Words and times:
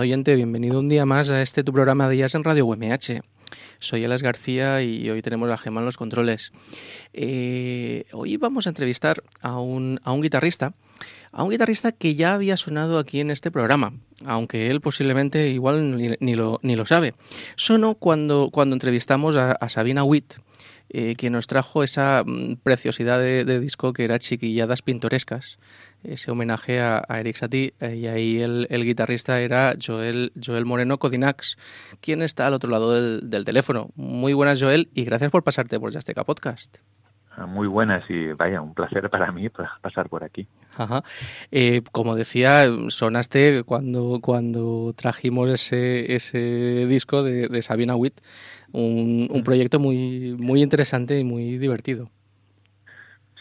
Oyente, 0.00 0.34
bienvenido 0.34 0.80
un 0.80 0.88
día 0.88 1.04
más 1.04 1.30
a 1.30 1.42
este 1.42 1.62
tu 1.62 1.74
programa 1.74 2.08
de 2.08 2.16
Jazz 2.16 2.34
en 2.34 2.42
Radio 2.42 2.64
UMH. 2.64 3.20
Soy 3.80 4.02
Elas 4.02 4.22
García 4.22 4.82
y 4.82 5.10
hoy 5.10 5.20
tenemos 5.20 5.50
a 5.50 5.58
Gemma 5.58 5.80
en 5.80 5.84
los 5.84 5.98
controles. 5.98 6.52
Eh, 7.12 8.04
hoy 8.12 8.38
vamos 8.38 8.66
a 8.66 8.70
entrevistar 8.70 9.22
a 9.42 9.60
un, 9.60 10.00
a 10.02 10.12
un 10.12 10.22
guitarrista, 10.22 10.72
a 11.32 11.44
un 11.44 11.50
guitarrista 11.50 11.92
que 11.92 12.14
ya 12.14 12.32
había 12.32 12.56
sonado 12.56 12.98
aquí 12.98 13.20
en 13.20 13.30
este 13.30 13.50
programa, 13.50 13.92
aunque 14.24 14.70
él 14.70 14.80
posiblemente 14.80 15.50
igual 15.50 15.98
ni, 15.98 16.34
lo, 16.34 16.60
ni 16.62 16.76
lo, 16.76 16.86
sabe. 16.86 17.12
Sonó 17.56 17.94
cuando, 17.94 18.48
cuando 18.50 18.76
entrevistamos 18.76 19.36
a, 19.36 19.68
Sabina 19.68 20.02
Witt, 20.02 20.36
eh, 20.88 21.14
que 21.14 21.28
nos 21.28 21.46
trajo 21.46 21.82
esa 21.82 22.24
mm, 22.24 22.56
preciosidad 22.62 23.20
de, 23.20 23.44
de, 23.44 23.60
disco 23.60 23.92
que 23.92 24.04
era 24.04 24.18
Chiquilladas 24.18 24.80
Pintorescas, 24.80 25.58
ese 26.02 26.30
homenaje 26.30 26.80
a, 26.80 27.04
Eric 27.08 27.36
Satie 27.36 27.74
eh, 27.80 27.96
y 27.96 28.06
ahí 28.06 28.40
el, 28.40 28.66
guitarrista 28.84 29.40
era 29.40 29.74
Joel, 29.80 30.32
Joel 30.44 30.64
Moreno 30.64 30.98
Codinax, 30.98 31.56
quien 32.00 32.22
está 32.22 32.46
al 32.46 32.54
otro 32.54 32.70
lado 32.70 33.20
del, 33.20 33.44
teléfono. 33.44 33.90
Muy 33.94 34.32
buenas 34.32 34.60
Joel 34.60 34.88
y 34.94 35.04
gracias 35.04 35.30
por 35.30 35.42
pasarte 35.42 35.78
por 35.78 35.92
Yasteca 35.92 36.24
Podcast. 36.24 36.78
muy 37.46 37.68
buenas 37.68 38.04
y 38.08 38.32
vaya, 38.32 38.60
un 38.60 38.74
placer 38.74 39.08
para 39.10 39.32
mí 39.32 39.48
pasar 39.48 40.08
por 40.08 40.24
aquí. 40.24 40.46
Ajá. 40.76 41.02
Eh, 41.50 41.82
como 41.92 42.14
decía, 42.14 42.64
sonaste 42.88 43.64
cuando, 43.64 44.20
cuando 44.20 44.94
trajimos 44.96 45.50
ese, 45.50 46.14
ese 46.14 46.86
disco 46.86 47.22
de, 47.22 47.62
Sabina 47.62 47.96
Witt, 47.96 48.20
un, 48.72 49.28
un, 49.30 49.42
proyecto 49.42 49.78
muy, 49.78 50.36
muy 50.38 50.62
interesante 50.62 51.18
y 51.18 51.24
muy 51.24 51.58
divertido. 51.58 52.10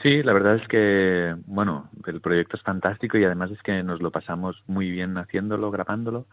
Sí, 0.02 0.24
la 0.24 0.32
verdad 0.32 0.56
es 0.56 0.68
que, 0.68 1.36
bueno, 1.46 1.90
el 2.08 2.22
proyecto 2.22 2.56
es 2.56 2.64
fantástico 2.64 3.18
y 3.18 3.26
además 3.26 3.52
es 3.52 3.62
que 3.62 3.84
nos 3.84 4.02
lo 4.02 4.12
pasamos 4.12 4.64
muy 4.66 4.90
bien 4.90 5.18
haciéndolo, 5.18 5.72
grabándolo, 5.72 6.26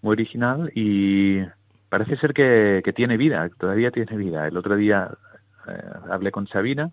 muy 0.00 0.12
original 0.12 0.72
y 0.74 1.40
parece 1.90 2.16
ser 2.16 2.32
que, 2.32 2.82
tiene 2.96 3.18
vida, 3.18 3.50
todavía 3.58 3.90
tiene 3.90 4.16
vida. 4.16 4.48
El 4.48 4.56
otro 4.56 4.76
día 4.76 5.10
eh, 5.68 5.82
hablé 6.10 6.30
con 6.30 6.46
Sabina 6.48 6.92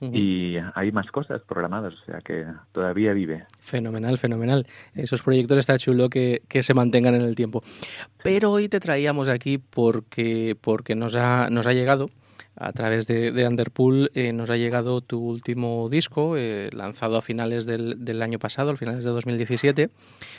y 0.00 0.56
hay 0.74 0.90
más 0.90 1.06
cosas 1.12 1.42
programadas, 1.42 1.94
o 1.94 2.04
sea 2.04 2.20
que 2.22 2.44
todavía 2.72 3.12
vive. 3.12 3.46
Fenomenal, 3.60 4.18
fenomenal. 4.18 4.66
Esos 4.96 5.22
proyectos 5.22 5.58
está 5.58 5.78
chulo 5.78 6.10
que, 6.10 6.42
que 6.48 6.64
se 6.64 6.74
mantengan 6.74 7.14
en 7.14 7.22
el 7.22 7.36
tiempo. 7.36 7.62
Pero 8.24 8.50
hoy 8.50 8.68
te 8.68 8.80
traíamos 8.80 9.28
aquí 9.28 9.58
porque, 9.58 10.56
porque 10.60 10.96
nos, 10.96 11.14
ha, 11.14 11.50
nos 11.50 11.68
ha 11.68 11.72
llegado 11.72 12.10
a 12.56 12.72
través 12.72 13.06
de, 13.06 13.32
de 13.32 13.46
Underpool 13.46 14.10
eh, 14.14 14.32
nos 14.32 14.50
ha 14.50 14.56
llegado 14.56 15.00
tu 15.00 15.18
último 15.18 15.88
disco, 15.88 16.36
eh, 16.36 16.70
lanzado 16.72 17.16
a 17.16 17.22
finales 17.22 17.66
del, 17.66 18.04
del, 18.04 18.22
año 18.22 18.38
pasado, 18.38 18.72
a 18.72 18.76
finales 18.76 19.04
de 19.04 19.10
2017, 19.10 19.90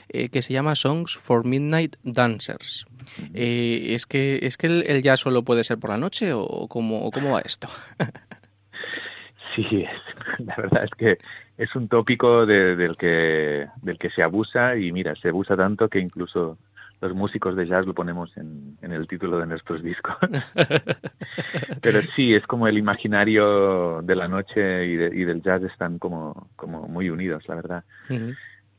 eh, 0.10 0.30
que 0.30 0.42
se 0.42 0.54
llama 0.54 0.76
Songs 0.76 1.18
for 1.18 1.46
Midnight 1.46 1.96
Dancers. 2.04 2.86
¿Es 3.34 4.06
que, 4.06 4.40
es 4.44 4.58
que 4.58 4.68
el, 4.68 5.02
jazz 5.02 5.22
solo 5.22 5.44
puede 5.44 5.64
ser 5.64 5.78
por 5.78 5.90
la 5.90 5.98
noche 5.98 6.34
o 6.34 6.68
cómo, 6.68 7.10
cómo 7.12 7.32
va 7.32 7.42
esto? 7.42 7.68
sí, 9.56 9.86
la 10.40 10.56
verdad 10.56 10.86
es 10.86 10.92
que 10.92 11.18
es 11.58 11.76
un 11.76 11.88
tópico 11.88 12.46
del, 12.46 12.96
que, 12.98 13.68
del 13.82 13.98
que 13.98 14.10
se 14.10 14.24
abusa 14.24 14.76
y 14.76 14.92
mira, 14.92 15.16
se 15.16 15.30
abusa 15.30 15.56
tanto 15.56 15.90
que 15.90 16.00
incluso 16.00 16.58
los 17.04 17.14
músicos 17.14 17.58
de 17.58 17.68
jazz 17.68 17.86
lo 17.86 17.94
ponemos 17.94 18.36
en, 18.38 18.78
el 18.82 19.08
título 19.10 19.38
de 19.38 19.46
nuestros 19.46 19.84
discos. 19.84 20.16
Pero 21.82 22.02
sí, 22.16 22.34
es 22.34 22.48
como 22.48 22.66
el 22.68 22.78
imaginario 22.78 24.02
de 24.02 24.16
la 24.16 24.30
noche 24.30 24.86
y, 24.86 24.96
del 24.96 25.42
jazz 25.42 25.64
están 25.64 26.00
como, 26.00 26.50
como 26.56 26.88
muy 26.88 27.10
unidos, 27.10 27.44
la 27.50 27.56
verdad. 27.56 27.84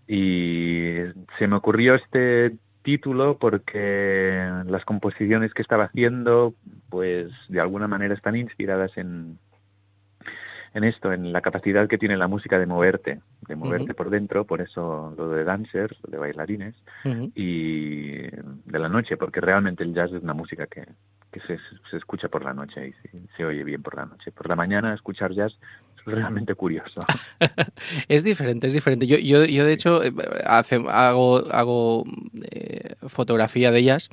Y 0.09 0.97
se 1.39 1.49
me 1.49 1.57
ocurrió 1.57 1.97
este 1.97 2.57
título 2.83 3.37
porque 3.37 4.49
las 4.67 4.87
composiciones 4.87 5.53
que 5.53 5.61
estaba 5.61 5.85
haciendo, 5.85 6.55
pues 6.89 7.31
de 7.49 7.61
alguna 7.61 7.89
manera 7.89 8.15
están 8.15 8.37
inspiradas 8.37 8.97
en, 8.97 9.39
en 10.75 10.85
esto, 10.85 11.13
en 11.13 11.33
la 11.33 11.41
capacidad 11.41 11.89
que 11.89 11.99
tiene 11.99 12.17
la 12.17 12.27
música 12.27 12.59
de 12.59 12.67
moverte, 12.67 13.21
de 13.47 13.57
moverte 13.57 13.95
por 13.95 14.11
dentro, 14.11 14.45
por 14.45 14.61
eso 14.61 15.15
lo 15.17 15.31
de 15.31 15.45
dancers, 15.45 15.97
de 16.09 16.19
bailarines, 16.19 16.75
y 17.35 18.23
de 18.23 18.79
la 18.79 18.89
noche, 18.89 19.17
porque 19.17 19.41
realmente 19.41 19.85
el 19.85 19.95
jazz 19.95 20.13
es 20.13 20.23
una 20.23 20.35
música 20.35 20.67
que, 20.67 20.85
se, 21.47 21.59
se, 21.91 21.97
escucha 21.97 22.29
por 22.29 22.45
la 22.45 22.55
noche 22.55 22.89
y 22.89 22.93
se, 22.93 23.21
se, 23.37 23.45
oye 23.45 23.63
bien 23.63 23.83
por 23.83 23.97
la 23.97 24.07
noche. 24.07 24.33
Por 24.33 24.49
la 24.49 24.57
mañana 24.57 24.95
escuchar 24.95 25.33
jazz 25.33 25.57
realmente 26.07 26.55
curioso. 26.55 27.01
es 28.09 28.25
diferente, 28.25 28.67
es 28.67 28.73
diferente. 28.73 29.07
Yo, 29.07 29.17
yo, 29.19 29.45
yo 29.45 29.65
de 29.65 29.73
hecho, 29.73 30.03
eh, 30.03 30.13
hace, 30.45 30.77
hago, 30.89 31.39
hago 31.51 32.05
eh, 32.51 32.64
fotografía 33.09 33.71
de 33.71 33.79
ellas 33.79 34.11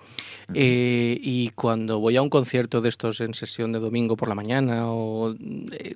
eh, 0.53 1.17
y 1.21 1.49
cuando 1.49 1.99
voy 1.99 2.17
a 2.17 2.21
un 2.21 2.29
concierto 2.29 2.81
de 2.81 2.89
estos 2.89 3.21
en 3.21 3.33
sesión 3.33 3.71
de 3.71 3.79
domingo 3.79 4.17
por 4.17 4.27
la 4.27 4.35
mañana 4.35 4.85
o 4.85 5.35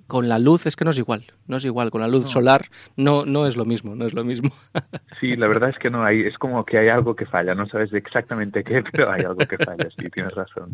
con 0.07 0.29
la 0.29 0.39
luz, 0.39 0.65
es 0.65 0.75
que 0.75 0.85
no 0.85 0.91
es 0.91 0.97
igual, 0.97 1.25
no 1.47 1.57
es 1.57 1.65
igual. 1.65 1.91
Con 1.91 2.01
la 2.01 2.07
luz 2.07 2.29
solar 2.29 2.65
no, 2.95 3.25
no 3.25 3.47
es 3.47 3.57
lo 3.57 3.65
mismo, 3.65 3.95
no 3.95 4.05
es 4.05 4.13
lo 4.13 4.23
mismo. 4.23 4.51
sí, 5.19 5.35
la 5.35 5.47
verdad 5.47 5.69
es 5.69 5.77
que 5.77 5.89
no 5.89 6.03
hay, 6.03 6.21
es 6.21 6.37
como 6.37 6.65
que 6.65 6.77
hay 6.77 6.89
algo 6.89 7.15
que 7.15 7.25
falla, 7.25 7.55
no 7.55 7.67
sabes 7.67 7.93
exactamente 7.93 8.63
qué, 8.63 8.83
pero 8.91 9.11
hay 9.11 9.23
algo 9.23 9.45
que 9.45 9.57
falla, 9.57 9.87
sí, 9.97 10.09
tienes 10.09 10.33
razón. 10.33 10.71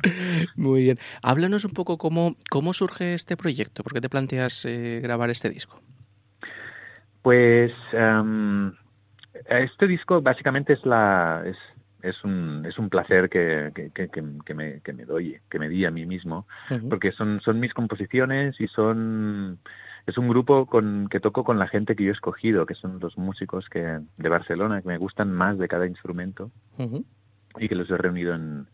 Muy 0.55 0.83
bien. 0.83 0.99
Háblanos 1.21 1.65
un 1.65 1.71
poco 1.71 1.97
cómo, 1.97 2.35
cómo 2.49 2.73
surge 2.73 3.13
este 3.13 3.37
proyecto, 3.37 3.83
¿por 3.83 3.93
qué 3.93 4.01
te 4.01 4.09
planteas 4.09 4.67
grabar 5.01 5.29
este 5.29 5.49
disco? 5.49 5.81
Pues 7.21 7.71
em, 7.93 8.73
este 9.45 9.87
disco 9.87 10.21
básicamente 10.21 10.73
es 10.73 10.85
la 10.85 11.43
es, 11.45 11.57
es, 12.03 12.23
un, 12.23 12.65
es 12.65 12.77
un 12.77 12.89
placer 12.89 13.29
que, 13.29 13.71
que, 13.73 14.53
me, 14.53 14.81
que 14.81 14.93
me 14.93 15.05
doy, 15.05 15.39
que 15.49 15.59
me 15.59 15.69
di 15.69 15.85
a 15.85 15.91
mí 15.91 16.05
mismo, 16.05 16.47
porque 16.89 17.11
son, 17.11 17.41
son 17.41 17.59
mis 17.59 17.73
composiciones 17.73 18.59
y 18.59 18.67
son 18.67 19.59
es 20.07 20.17
un 20.17 20.27
grupo 20.27 20.65
con 20.65 21.07
que 21.09 21.19
toco 21.19 21.43
con 21.43 21.59
la 21.59 21.67
gente 21.67 21.95
que 21.95 22.03
yo 22.03 22.09
he 22.09 22.13
escogido, 22.13 22.65
que 22.65 22.75
son 22.75 22.99
los 22.99 23.17
músicos 23.17 23.69
que 23.69 23.99
de 24.17 24.29
Barcelona, 24.29 24.81
que 24.81 24.87
me 24.87 24.97
gustan 24.97 25.31
más 25.31 25.57
de 25.57 25.67
cada 25.67 25.85
instrumento 25.85 26.51
y 27.57 27.67
que 27.67 27.75
los 27.75 27.89
he 27.89 27.97
reunido 27.97 28.33
en, 28.33 28.67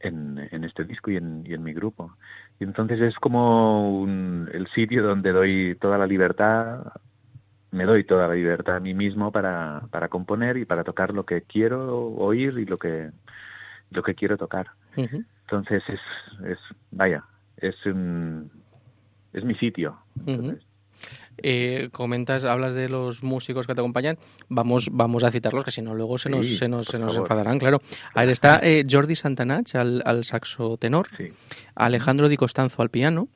en, 0.00 0.64
este 0.64 0.84
disco 0.84 1.10
y 1.10 1.16
en, 1.16 1.44
y 1.46 1.54
en, 1.54 1.62
mi 1.62 1.72
grupo. 1.72 2.16
Y 2.58 2.64
entonces 2.64 3.00
es 3.00 3.14
como 3.16 4.06
el 4.52 4.66
sitio 4.74 5.02
donde 5.02 5.32
doy 5.32 5.76
toda 5.80 5.98
la 5.98 6.06
libertad, 6.06 6.92
me 7.70 7.84
doy 7.84 8.04
toda 8.04 8.28
la 8.28 8.34
libertad 8.34 8.76
a 8.76 8.80
mí 8.80 8.94
mismo 8.94 9.30
para, 9.30 9.82
para 9.90 10.08
componer 10.08 10.56
y 10.56 10.64
para 10.64 10.84
tocar 10.84 11.12
lo 11.12 11.24
que 11.24 11.42
quiero 11.42 12.06
oír 12.14 12.58
y 12.58 12.64
lo 12.64 12.78
que, 12.78 13.10
lo 13.90 14.02
que 14.02 14.14
quiero 14.14 14.36
tocar. 14.36 14.68
Entonces 14.96 15.82
es, 15.88 16.00
es, 16.44 16.58
vaya, 16.90 17.24
es 17.56 17.74
un, 17.86 18.50
es 19.32 19.44
mi 19.44 19.54
sitio. 19.54 19.98
Eh, 21.42 21.88
comentas, 21.92 22.44
hablas 22.44 22.74
de 22.74 22.88
los 22.88 23.22
músicos 23.22 23.66
que 23.66 23.74
te 23.74 23.80
acompañan, 23.80 24.18
vamos, 24.48 24.88
vamos 24.92 25.24
a 25.24 25.30
citarlos, 25.30 25.64
que 25.64 25.70
si 25.70 25.82
no 25.82 25.94
luego 25.94 26.18
se 26.18 26.30
nos, 26.30 26.46
se 26.46 26.68
nos, 26.68 26.86
se 26.86 26.98
nos 26.98 27.16
enfadarán, 27.16 27.58
claro. 27.58 27.80
A 28.14 28.20
ver, 28.20 28.30
está 28.30 28.60
eh, 28.62 28.84
Jordi 28.88 29.14
Santanach 29.14 29.74
al, 29.74 30.02
al 30.04 30.24
saxo 30.24 30.76
tenor, 30.76 31.08
Alejandro 31.74 32.28
Di 32.28 32.36
Costanzo 32.36 32.82
al 32.82 32.90
piano, 32.90 33.28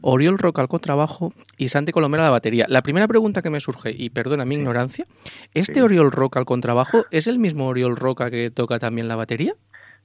Oriol 0.00 0.38
Roca 0.38 0.62
al 0.62 0.68
contrabajo 0.68 1.32
y 1.56 1.68
Santi 1.68 1.92
Colomera 1.92 2.24
a 2.24 2.26
la 2.26 2.30
batería. 2.30 2.66
La 2.68 2.82
primera 2.82 3.08
pregunta 3.08 3.42
que 3.42 3.50
me 3.50 3.60
surge, 3.60 3.94
y 3.96 4.10
perdona 4.10 4.44
mi 4.44 4.54
ignorancia, 4.54 5.06
¿este 5.54 5.82
Oriol 5.82 6.12
Roca 6.12 6.38
al 6.38 6.46
contrabajo 6.46 7.04
es 7.10 7.26
el 7.26 7.38
mismo 7.38 7.66
Oriol 7.66 7.96
Roca 7.96 8.30
que 8.30 8.50
toca 8.50 8.78
también 8.78 9.08
la 9.08 9.16
batería? 9.16 9.54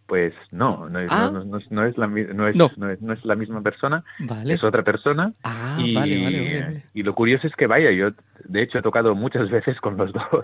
Pues 0.07 0.33
no, 0.51 0.87
no 0.87 0.99
es, 0.99 1.07
no, 1.07 1.15
ah. 1.15 1.31
no, 1.31 1.43
no, 1.43 1.57
es 1.57 1.97
la, 1.97 2.07
no, 2.07 2.47
es, 2.47 2.55
no. 2.55 2.65
es, 2.91 3.01
no 3.01 3.13
es 3.13 3.25
la 3.25 3.35
misma 3.35 3.61
persona, 3.61 4.03
es 4.45 4.63
otra 4.63 4.83
persona. 4.83 5.33
Ah, 5.43 5.77
y, 5.79 5.95
vale, 5.95 6.23
vale, 6.23 6.83
y 6.93 7.01
lo 7.01 7.15
curioso 7.15 7.47
es 7.47 7.55
que, 7.55 7.65
vaya, 7.65 7.89
yo 7.91 8.11
de 8.43 8.61
hecho 8.61 8.77
he 8.77 8.81
tocado 8.83 9.15
muchas 9.15 9.49
veces 9.51 9.79
con 9.81 9.97
los 9.97 10.13
dos 10.13 10.43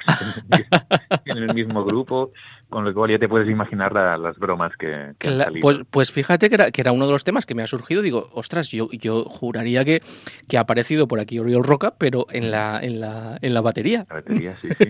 en 1.26 1.38
el 1.38 1.54
mismo 1.54 1.86
grupo 1.86 2.32
con 2.72 2.86
lo 2.86 2.94
cual 2.94 3.12
ya 3.12 3.20
te 3.20 3.28
puedes 3.28 3.50
imaginar 3.50 3.94
las 3.94 4.38
bromas 4.40 4.76
que, 4.78 5.14
pues, 5.62 5.80
pues 5.90 6.12
fíjate 6.12 6.50
que 6.50 6.56
era, 6.56 6.72
que 6.72 6.82
era 6.82 6.94
uno 6.94 7.06
de 7.06 7.12
los 7.12 7.24
temas 7.24 7.46
que 7.46 7.54
me 7.54 7.62
ha 7.62 7.68
surgido. 7.68 8.02
Digo, 8.02 8.30
ostras, 8.34 8.72
yo, 8.72 8.90
yo 8.92 9.26
juraría 9.26 9.84
que, 9.84 10.02
que 10.48 10.58
ha 10.58 10.62
aparecido 10.62 11.08
por 11.08 11.20
aquí 11.20 11.38
Oriol 11.38 11.64
Roca, 11.64 11.94
pero 11.98 12.26
en 12.32 12.50
la, 12.50 12.80
en 12.82 13.02
la, 13.02 13.38
en 13.42 13.54
la 13.54 13.62
batería. 13.62 14.06
La 14.10 14.16
batería, 14.16 14.54
sí, 14.56 14.70
sí. 14.78 14.90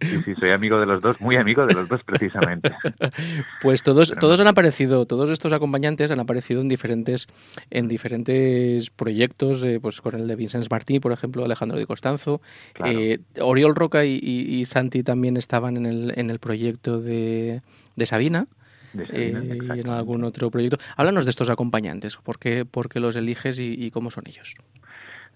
sí, 0.00 0.22
sí, 0.24 0.34
soy 0.40 0.50
amigo 0.50 0.80
de 0.80 0.86
los 0.86 1.02
dos, 1.02 1.20
muy 1.20 1.36
amigo 1.36 1.66
de 1.66 1.74
los 1.74 1.86
dos 1.86 2.02
precisamente. 2.02 2.72
pues 3.62 3.82
todos, 3.82 4.14
todos 4.18 4.40
han 4.40 4.48
aparecido, 4.48 5.04
todos 5.04 5.28
estos 5.28 5.52
acompañantes 5.52 6.10
han 6.10 6.20
aparecido 6.20 6.62
en 6.62 6.68
diferentes, 6.68 7.28
en 7.70 7.88
diferentes 7.88 8.88
proyectos, 8.88 9.62
eh, 9.64 9.80
pues 9.80 10.00
con 10.00 10.14
el 10.14 10.26
de 10.26 10.34
Vincent 10.34 10.66
Martí, 10.70 10.98
por 10.98 11.12
ejemplo, 11.12 11.44
Alejandro 11.44 11.78
Di 11.78 11.84
Costanzo. 11.84 12.40
Eh, 12.84 13.18
Oriol 13.38 13.76
Roca 13.76 14.06
y, 14.06 14.18
y, 14.22 14.64
Santi 14.64 15.02
también 15.02 15.36
estaban 15.36 15.76
en 15.76 15.84
el, 15.84 16.14
en 16.16 16.30
el 16.30 16.38
proyecto 16.38 17.01
de, 17.02 17.62
Sabina. 18.04 18.46
Eh, 18.94 19.58
y 19.74 19.80
en 19.80 19.88
algún 19.88 20.22
otro 20.24 20.50
proyecto. 20.50 20.76
Háblanos 20.96 21.24
de 21.24 21.30
estos 21.30 21.48
acompañantes, 21.48 22.16
¿por 22.18 22.38
qué, 22.38 22.66
los 22.94 23.16
eliges 23.16 23.58
y, 23.58 23.90
cómo 23.90 24.10
son 24.10 24.24
ellos? 24.26 24.54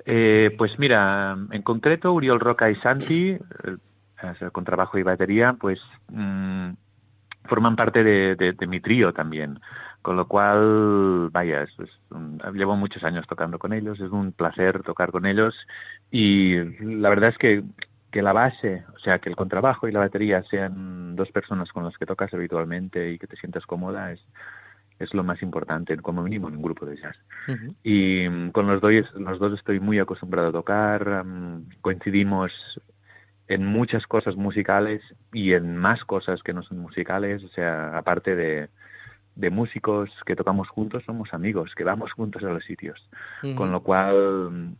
Eh, 0.05 0.55
pues 0.59 0.79
mira, 0.79 1.37
en 1.51 1.63
concreto 1.63 2.13
Uriol 2.13 2.39
Roca 2.39 2.71
y 2.71 2.75
Santi, 2.77 3.31
eh, 3.31 4.51
con 4.53 4.65
trabajo 4.65 4.99
y 4.99 5.03
batería, 5.03 5.55
pues 5.55 5.81
mm, 6.09 6.71
forman 7.47 7.77
parte 7.77 8.05
de, 8.05 8.67
mi 8.69 8.81
trío 8.81 9.13
también, 9.13 9.61
con 10.03 10.17
lo 10.17 10.29
cual, 10.29 11.31
vaya, 11.33 11.67
llevo 12.55 12.77
muchos 12.77 13.03
años 13.05 13.27
tocando 13.27 13.59
con 13.59 13.73
ellos, 13.73 13.99
es 14.01 14.11
un 14.11 14.33
placer 14.33 14.83
tocar 14.83 15.11
con 15.11 15.27
ellos 15.27 15.55
y 16.11 16.57
la 16.81 17.09
verdad 17.09 17.31
es 17.31 17.39
que 17.39 17.65
que 18.17 18.23
la 18.23 18.33
base, 18.33 18.83
o 18.95 18.99
sea, 18.99 19.19
que 19.19 19.29
el 19.29 19.37
contrabajo 19.37 19.87
y 19.87 19.93
la 19.93 19.99
batería 19.99 20.43
sean 20.45 21.17
dos 21.17 21.31
personas 21.33 21.71
con 21.71 21.85
las 21.85 21.99
que 21.99 22.07
tocas 22.07 22.33
habitualmente 22.33 23.11
y 23.11 23.19
que 23.19 23.27
te 23.27 23.37
sientas 23.37 23.67
cómoda 23.67 24.11
es, 24.11 24.21
es 24.99 25.13
lo 25.13 25.23
más 25.23 25.43
importante, 25.43 25.95
como 25.99 26.23
mínimo 26.23 26.49
en 26.49 26.57
un 26.57 26.63
grupo 26.63 26.87
de 26.87 26.97
jazz. 26.97 27.15
Y 27.85 28.27
mm, 28.27 28.53
con 28.53 28.69
los 28.69 28.81
dos, 28.81 28.95
los 29.17 29.39
dos 29.39 29.53
estoy 29.59 29.81
muy 29.81 29.99
acostumbrado 29.99 30.49
a 30.49 30.53
tocar, 30.53 31.27
coincidimos 31.83 32.81
en 33.49 33.67
muchas 33.67 34.07
cosas 34.07 34.35
musicales 34.35 35.03
y 35.35 35.53
en 35.53 35.77
más 35.77 36.03
cosas 36.07 36.43
que 36.43 36.55
no 36.55 36.63
son 36.63 36.79
musicales, 36.79 37.45
o 37.45 37.49
sea, 37.49 37.99
aparte 37.99 38.35
de, 38.35 38.71
de 39.35 39.51
músicos 39.51 40.09
que 40.25 40.37
tocamos 40.37 40.71
juntos 40.71 41.03
somos 41.05 41.35
amigos, 41.35 41.75
que 41.75 41.85
vamos 41.85 42.15
juntos 42.15 42.43
a 42.45 42.49
los 42.49 42.65
sitios. 42.65 43.11
Con 43.57 43.73
lo 43.73 43.83
cual, 43.83 44.75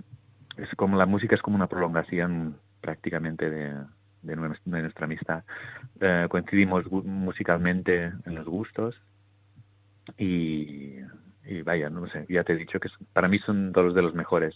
es 0.57 0.75
como 0.75 0.97
la 0.97 1.05
música 1.05 1.35
es 1.35 1.43
como 1.43 1.57
una 1.57 1.67
prolongación 1.67 2.57
prácticamente 2.87 3.51
de, 3.51 3.75
de, 4.23 4.37
nuestra, 4.37 5.07
amistad. 5.07 5.43
Eh, 6.01 6.27
coincidimos 6.31 6.85
musicalmente 7.05 8.13
en 8.25 8.35
los 8.37 8.47
gustos 8.47 8.95
y, 10.17 10.99
vaya, 11.65 11.91
no 11.91 12.07
sé, 12.07 12.27
ya 12.29 12.45
te 12.45 12.53
he 12.53 12.57
dicho 12.57 12.79
que 12.79 12.89
para 13.13 13.27
mí 13.27 13.41
son 13.41 13.73
dos 13.73 13.93
de 13.93 14.03
los 14.03 14.15
mejores 14.15 14.55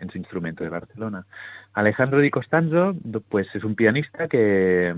en 0.00 0.10
su 0.10 0.18
instrumento 0.18 0.64
de 0.64 0.70
Barcelona. 0.70 1.26
Alejandro 1.74 2.18
Di 2.18 2.30
Costanzo, 2.30 2.96
pues 3.28 3.46
es 3.54 3.62
un 3.62 3.76
pianista 3.76 4.26
que, 4.26 4.92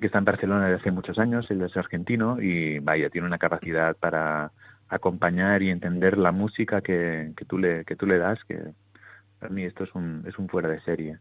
que 0.00 0.06
está 0.06 0.18
en 0.18 0.24
Barcelona 0.24 0.66
desde 0.66 0.80
hace 0.80 0.90
muchos 0.90 1.20
años, 1.20 1.48
él 1.52 1.62
es 1.62 1.76
argentino 1.76 2.42
y 2.42 2.80
vaya, 2.80 3.10
tiene 3.10 3.28
una 3.28 3.38
capacidad 3.38 3.96
para 3.96 4.50
acompañar 4.88 5.62
y 5.62 5.70
entender 5.70 6.18
la 6.18 6.32
música 6.32 6.80
que, 6.80 7.32
que, 7.36 7.44
tú, 7.44 7.58
le, 7.58 7.84
que 7.84 7.94
tú 7.94 8.06
le 8.06 8.18
das, 8.18 8.42
que 8.44 8.74
para 9.42 9.52
mí 9.52 9.64
esto 9.64 9.82
es 9.82 9.92
un, 9.96 10.22
es 10.28 10.38
un 10.38 10.48
fuera 10.48 10.68
de 10.68 10.80
serie. 10.82 11.18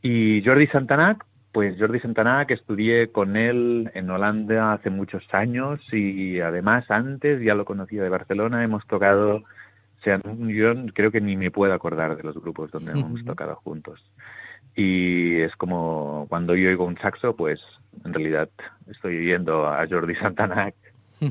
Y 0.00 0.42
Jordi 0.46 0.66
Santanac, 0.66 1.26
pues 1.52 1.76
Jordi 1.78 2.00
Santanac 2.00 2.50
estudié 2.50 3.12
con 3.12 3.36
él 3.36 3.90
en 3.92 4.08
Holanda 4.08 4.72
hace 4.72 4.88
muchos 4.88 5.22
años 5.32 5.78
y 5.92 6.40
además 6.40 6.90
antes 6.90 7.42
ya 7.42 7.54
lo 7.54 7.66
conocía 7.66 8.02
de 8.02 8.08
Barcelona, 8.08 8.64
hemos 8.64 8.86
tocado, 8.86 9.36
o 9.36 10.02
sea, 10.02 10.22
yo 10.46 10.72
creo 10.94 11.10
que 11.10 11.20
ni 11.20 11.36
me 11.36 11.50
puedo 11.50 11.74
acordar 11.74 12.16
de 12.16 12.22
los 12.22 12.40
grupos 12.40 12.70
donde 12.70 12.92
hemos 12.92 13.22
tocado 13.26 13.56
juntos. 13.56 14.02
Y 14.74 15.40
es 15.40 15.54
como 15.56 16.24
cuando 16.30 16.54
yo 16.54 16.70
oigo 16.70 16.86
un 16.86 16.96
saxo, 16.96 17.36
pues 17.36 17.60
en 18.06 18.14
realidad 18.14 18.48
estoy 18.90 19.18
oyendo 19.18 19.66
a 19.66 19.86
Jordi 19.86 20.14
Santanac 20.14 20.74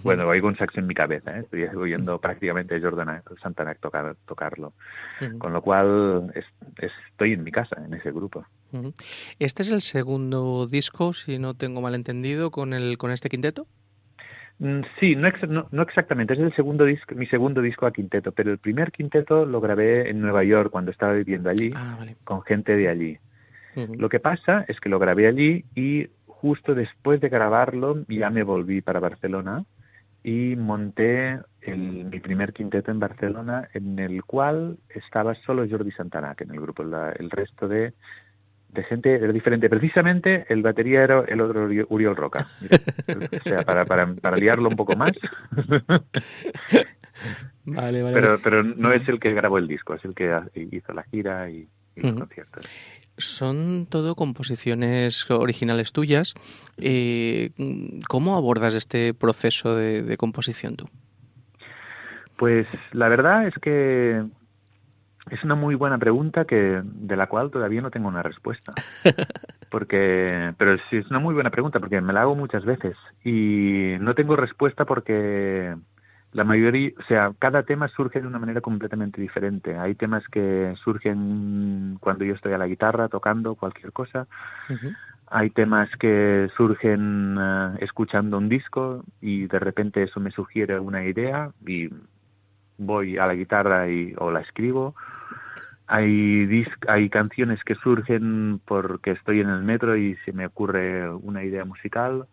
bueno, 0.04 0.28
oigo 0.28 0.48
un 0.48 0.58
saxo 0.58 0.80
en 0.80 0.88
mi 0.88 0.94
cabeza, 0.94 1.38
¿eh? 1.38 1.42
estoy 1.42 1.64
oyendo 1.64 2.20
prácticamente 2.20 2.76
a 2.76 2.82
Jordan 2.82 3.22
Santanac 3.42 3.80
tocar, 3.80 4.16
tocarlo. 4.26 4.74
Con 5.38 5.54
lo 5.54 5.62
cual 5.62 6.32
estoy 6.78 7.34
en 7.34 7.44
mi 7.44 7.52
casa, 7.52 7.82
en 7.84 7.94
ese 7.94 8.12
grupo. 8.12 8.46
¿Este 9.40 9.62
es 9.62 9.72
el 9.72 9.82
segundo 9.82 10.68
disco, 10.68 11.14
si 11.14 11.40
no 11.40 11.54
tengo 11.54 11.82
mal 11.82 11.96
entendido, 11.96 12.52
con, 12.52 12.74
el, 12.74 12.98
con 12.98 13.12
este 13.12 13.30
quinteto? 13.30 13.68
Mm, 14.60 14.82
sí, 15.00 15.16
no, 15.16 15.68
no, 15.72 15.82
exactamente, 15.84 16.34
es 16.34 16.40
el 16.40 16.56
segundo 16.56 16.86
disco, 16.86 17.14
mi 17.16 17.28
segundo 17.28 17.62
disco 17.62 17.86
a 17.86 17.94
quinteto, 17.94 18.32
pero 18.32 18.52
el 18.52 18.58
primer 18.58 18.92
quinteto 18.92 19.46
lo 19.46 19.62
grabé 19.62 20.10
en 20.10 20.20
Nueva 20.20 20.44
York 20.44 20.72
cuando 20.72 20.92
estaba 20.92 21.14
viviendo 21.14 21.50
allí, 21.50 21.72
ah, 21.76 22.00
con 22.24 22.42
gente 22.42 22.76
de 22.76 22.90
allí. 22.90 23.20
Lo 23.76 24.10
que 24.10 24.20
pasa 24.20 24.66
es 24.68 24.80
que 24.80 24.90
lo 24.90 24.98
grabé 24.98 25.28
allí 25.28 25.64
y 25.76 26.10
justo 26.26 26.74
después 26.74 27.22
de 27.22 27.30
grabarlo 27.30 28.04
ya 28.08 28.32
me 28.32 28.42
volví 28.42 28.82
para 28.82 29.00
Barcelona 29.00 29.66
y 30.28 30.58
monté 30.58 31.40
mi 31.66 32.20
primer 32.20 32.52
quinteto 32.52 32.92
en 32.92 33.00
Barcelona 33.00 33.70
en 33.74 33.98
el 33.98 34.26
cual 34.26 34.78
estaba 34.90 35.36
solo 35.36 35.66
Jordi 35.70 35.92
Santanac 35.92 36.42
en 36.42 36.52
el 36.52 36.60
grupo, 36.60 36.84
el 36.84 37.32
resto 37.32 37.70
de, 37.70 37.94
gente 38.90 39.16
era 39.16 39.32
diferente. 39.32 39.70
Precisamente 39.70 40.46
el 40.50 40.64
batería 40.64 41.04
era 41.04 41.24
el 41.30 41.40
otro 41.40 41.70
Uriol 41.88 42.18
Roca. 42.18 42.46
o 43.08 43.44
sea, 43.50 43.64
para, 43.64 43.86
para, 43.86 44.16
para 44.16 44.36
liarlo 44.36 44.68
un 44.68 44.76
poco 44.76 44.98
más. 44.98 45.14
vale, 47.64 48.04
vale, 48.04 48.14
pero, 48.14 48.38
pero 48.44 48.64
no 48.64 48.92
es 48.92 49.08
el 49.08 49.22
que 49.22 49.34
grabó 49.34 49.60
el 49.60 49.68
disco, 49.70 49.94
es 49.94 50.04
el 50.04 50.14
que 50.14 50.42
hizo 50.56 50.92
la 50.92 51.04
gira 51.04 51.50
y, 51.50 51.70
los 51.96 52.14
conciertos 52.14 52.70
son 53.18 53.88
todo 53.90 54.16
composiciones 54.16 55.30
originales 55.30 55.92
tuyas. 55.92 56.34
Eh, 56.78 57.52
¿Cómo 58.08 58.36
abordas 58.36 58.76
este 58.76 59.14
proceso 59.14 59.76
de, 59.76 60.18
composición 60.18 60.76
tú? 60.76 60.90
Pues 62.38 62.68
la 62.92 63.10
verdad 63.10 63.48
es 63.48 63.56
que 63.56 64.24
es 65.32 65.44
una 65.44 65.56
muy 65.56 65.76
buena 65.76 65.98
pregunta 65.98 66.46
que 66.46 66.82
de 66.84 67.18
la 67.18 67.28
cual 67.28 67.50
todavía 67.50 67.82
no 67.82 67.92
tengo 67.92 68.08
una 68.08 68.24
respuesta. 68.24 68.74
Porque, 69.70 70.54
pero 70.58 70.78
sí 70.90 70.98
es 70.98 71.10
una 71.10 71.20
muy 71.20 71.34
buena 71.34 71.50
pregunta 71.50 71.82
porque 71.82 72.00
me 72.00 72.14
la 72.14 72.22
hago 72.22 72.36
muchas 72.36 72.64
veces 72.64 72.96
y 73.26 73.98
no 74.00 74.16
tengo 74.16 74.38
respuesta 74.38 74.86
porque 74.86 75.76
la 76.34 76.44
mayoría, 76.44 76.92
o 77.00 77.04
sea, 77.04 77.34
cada 77.40 77.64
tema 77.64 77.88
surge 77.88 78.22
de 78.22 78.28
una 78.28 78.40
manera 78.40 78.62
completamente 78.62 79.22
diferente. 79.22 79.78
Hay 79.78 79.96
temas 79.96 80.28
que 80.28 80.76
surgen 80.84 81.98
cuando 82.00 82.26
yo 82.26 82.36
estoy 82.36 82.54
a 82.54 82.58
la 82.58 82.68
guitarra 82.68 83.08
tocando 83.08 83.56
cualquier 83.56 83.94
cosa. 83.94 84.28
Hay 85.30 85.50
temas 85.50 85.90
que 85.98 86.50
surgen 86.56 87.38
eh, 87.40 87.78
escuchando 87.80 88.38
un 88.38 88.50
disco 88.50 89.04
y 89.22 89.48
de 89.48 89.60
repente 89.60 90.04
eso 90.04 90.20
me 90.20 90.32
sugiere 90.32 90.80
una 90.80 91.04
idea 91.04 91.52
y 91.66 91.90
voy 92.78 93.18
a 93.18 93.28
la 93.28 93.34
guitarra 93.34 93.90
y 93.90 94.14
o 94.18 94.32
la 94.32 94.42
escribo. 94.42 94.96
Hay 95.88 96.66
hay 96.88 97.10
canciones 97.10 97.64
que 97.64 97.76
surgen 97.76 98.62
porque 98.66 99.12
estoy 99.12 99.40
en 99.40 99.50
el 99.50 99.64
metro 99.64 99.96
y 99.96 100.18
se 100.26 100.34
me 100.34 100.46
ocurre 100.46 101.10
una 101.10 101.44
idea 101.44 101.66
musical. 101.66 102.28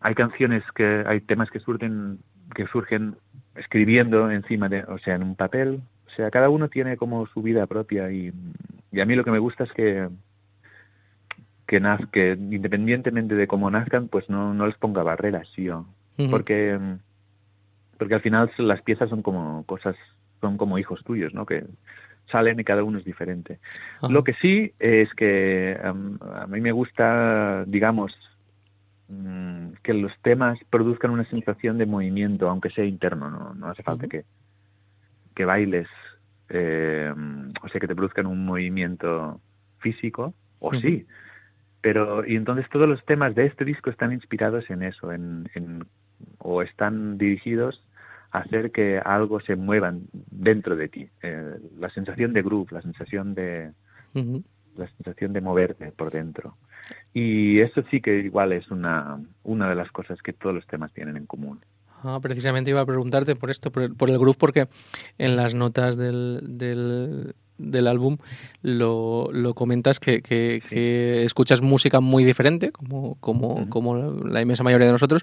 Hay 0.00 0.14
canciones 0.14 0.64
que 0.74 1.04
hay 1.06 1.20
temas 1.20 1.50
que 1.50 1.60
surgen 1.60 2.18
que 2.54 2.66
surgen 2.66 3.16
escribiendo 3.56 4.30
encima 4.30 4.68
de, 4.68 4.84
o 4.84 4.98
sea, 4.98 5.14
en 5.14 5.22
un 5.22 5.34
papel. 5.34 5.82
O 6.06 6.10
sea, 6.10 6.30
cada 6.30 6.50
uno 6.50 6.68
tiene 6.68 6.96
como 6.96 7.26
su 7.26 7.42
vida 7.42 7.66
propia 7.66 8.10
y, 8.12 8.32
y 8.90 9.00
a 9.00 9.06
mí 9.06 9.14
lo 9.14 9.24
que 9.24 9.30
me 9.30 9.38
gusta 9.38 9.64
es 9.64 9.72
que 9.72 10.08
que, 11.66 11.80
naz, 11.80 12.00
que 12.12 12.32
independientemente 12.32 13.34
de 13.34 13.46
cómo 13.46 13.70
nazcan, 13.70 14.08
pues 14.08 14.28
no, 14.28 14.52
no 14.52 14.66
les 14.66 14.76
ponga 14.76 15.02
barreras, 15.02 15.48
yo. 15.56 15.86
Porque 16.30 16.78
porque 18.02 18.14
al 18.16 18.20
final 18.20 18.50
las 18.58 18.82
piezas 18.82 19.08
son 19.08 19.22
como 19.22 19.64
cosas, 19.64 19.94
son 20.40 20.56
como 20.56 20.76
hijos 20.76 21.04
tuyos, 21.04 21.32
¿no? 21.34 21.46
Que 21.46 21.64
salen 22.30 22.58
y 22.58 22.64
cada 22.64 22.82
uno 22.82 22.98
es 22.98 23.04
diferente. 23.04 23.60
Lo 24.08 24.24
que 24.24 24.34
sí 24.34 24.74
es 24.80 25.14
que 25.14 25.78
a 25.80 26.46
mí 26.48 26.60
me 26.60 26.72
gusta, 26.72 27.64
digamos, 27.66 28.12
Mm, 29.12 29.74
que 29.82 29.92
los 29.92 30.12
temas 30.22 30.58
produzcan 30.70 31.10
una 31.10 31.28
sensación 31.28 31.76
de 31.76 31.84
movimiento, 31.84 32.48
aunque 32.48 32.70
sea 32.70 32.86
interno, 32.86 33.30
no, 33.30 33.52
no 33.52 33.66
hace 33.66 33.82
falta 33.82 34.08
que, 34.08 34.24
que 35.34 35.44
bailes, 35.44 35.86
eh, 36.48 37.12
o 37.62 37.68
sea, 37.68 37.78
que 37.78 37.88
te 37.88 37.94
produzcan 37.94 38.26
un 38.26 38.46
movimiento 38.46 39.38
físico, 39.80 40.32
o 40.60 40.72
sí, 40.72 41.06
pero 41.82 42.26
y 42.26 42.36
entonces 42.36 42.70
todos 42.70 42.88
los 42.88 43.04
temas 43.04 43.34
de 43.34 43.44
este 43.44 43.66
disco 43.66 43.90
están 43.90 44.12
inspirados 44.12 44.70
en 44.70 44.82
eso, 44.82 45.12
en, 45.12 45.50
en, 45.54 45.84
o 46.38 46.62
están 46.62 47.18
dirigidos 47.18 47.86
a 48.30 48.38
hacer 48.38 48.70
que 48.70 48.98
algo 48.98 49.40
se 49.40 49.56
mueva 49.56 49.92
dentro 50.30 50.74
de 50.74 50.88
ti, 50.88 51.08
eh, 51.20 51.58
la 51.78 51.90
sensación 51.90 52.32
de 52.32 52.42
groove, 52.42 52.72
la 52.72 52.80
sensación 52.80 53.34
de, 53.34 53.72
la 54.76 54.88
sensación 54.88 55.32
de 55.32 55.40
moverte 55.40 55.92
por 55.92 56.10
dentro. 56.10 56.56
Y 57.14 57.60
eso 57.60 57.82
sí 57.90 58.00
que 58.00 58.18
igual 58.18 58.52
es 58.52 58.70
una, 58.70 59.20
una 59.42 59.68
de 59.68 59.74
las 59.74 59.90
cosas 59.90 60.20
que 60.22 60.32
todos 60.32 60.54
los 60.54 60.66
temas 60.66 60.92
tienen 60.92 61.16
en 61.16 61.26
común. 61.26 61.60
Ah, 62.04 62.18
precisamente 62.20 62.70
iba 62.70 62.80
a 62.80 62.86
preguntarte 62.86 63.36
por 63.36 63.50
esto, 63.50 63.70
por 63.70 63.84
el, 63.84 63.94
por 63.94 64.10
el 64.10 64.18
groove, 64.18 64.36
porque 64.36 64.66
en 65.18 65.36
las 65.36 65.54
notas 65.54 65.96
del, 65.96 66.40
del, 66.48 67.86
álbum 67.86 68.18
lo, 68.62 69.28
lo 69.30 69.54
comentas 69.54 70.00
que, 70.00 70.20
que, 70.20 71.22
escuchas 71.24 71.62
música 71.62 72.00
muy 72.00 72.24
diferente, 72.24 72.72
como, 72.72 73.14
como, 73.20 73.68
como 73.68 73.94
la 74.24 74.42
inmensa 74.42 74.64
mayoría 74.64 74.86
de 74.86 74.92
nosotros, 74.92 75.22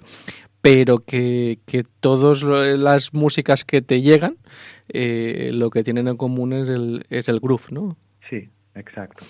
pero 0.62 0.98
que, 0.98 1.58
que 1.66 1.84
todas 2.00 2.42
las 2.42 3.12
músicas 3.12 3.66
que 3.66 3.82
te 3.82 4.00
llegan, 4.00 4.38
eh, 4.88 5.50
lo 5.52 5.68
que 5.68 5.84
tienen 5.84 6.08
en 6.08 6.16
común 6.16 6.54
es 6.54 6.70
el, 6.70 7.04
es 7.10 7.28
el 7.28 7.40
groove, 7.40 7.72
¿no? 7.72 7.98
Sí, 8.30 8.48
exacto. 8.74 9.26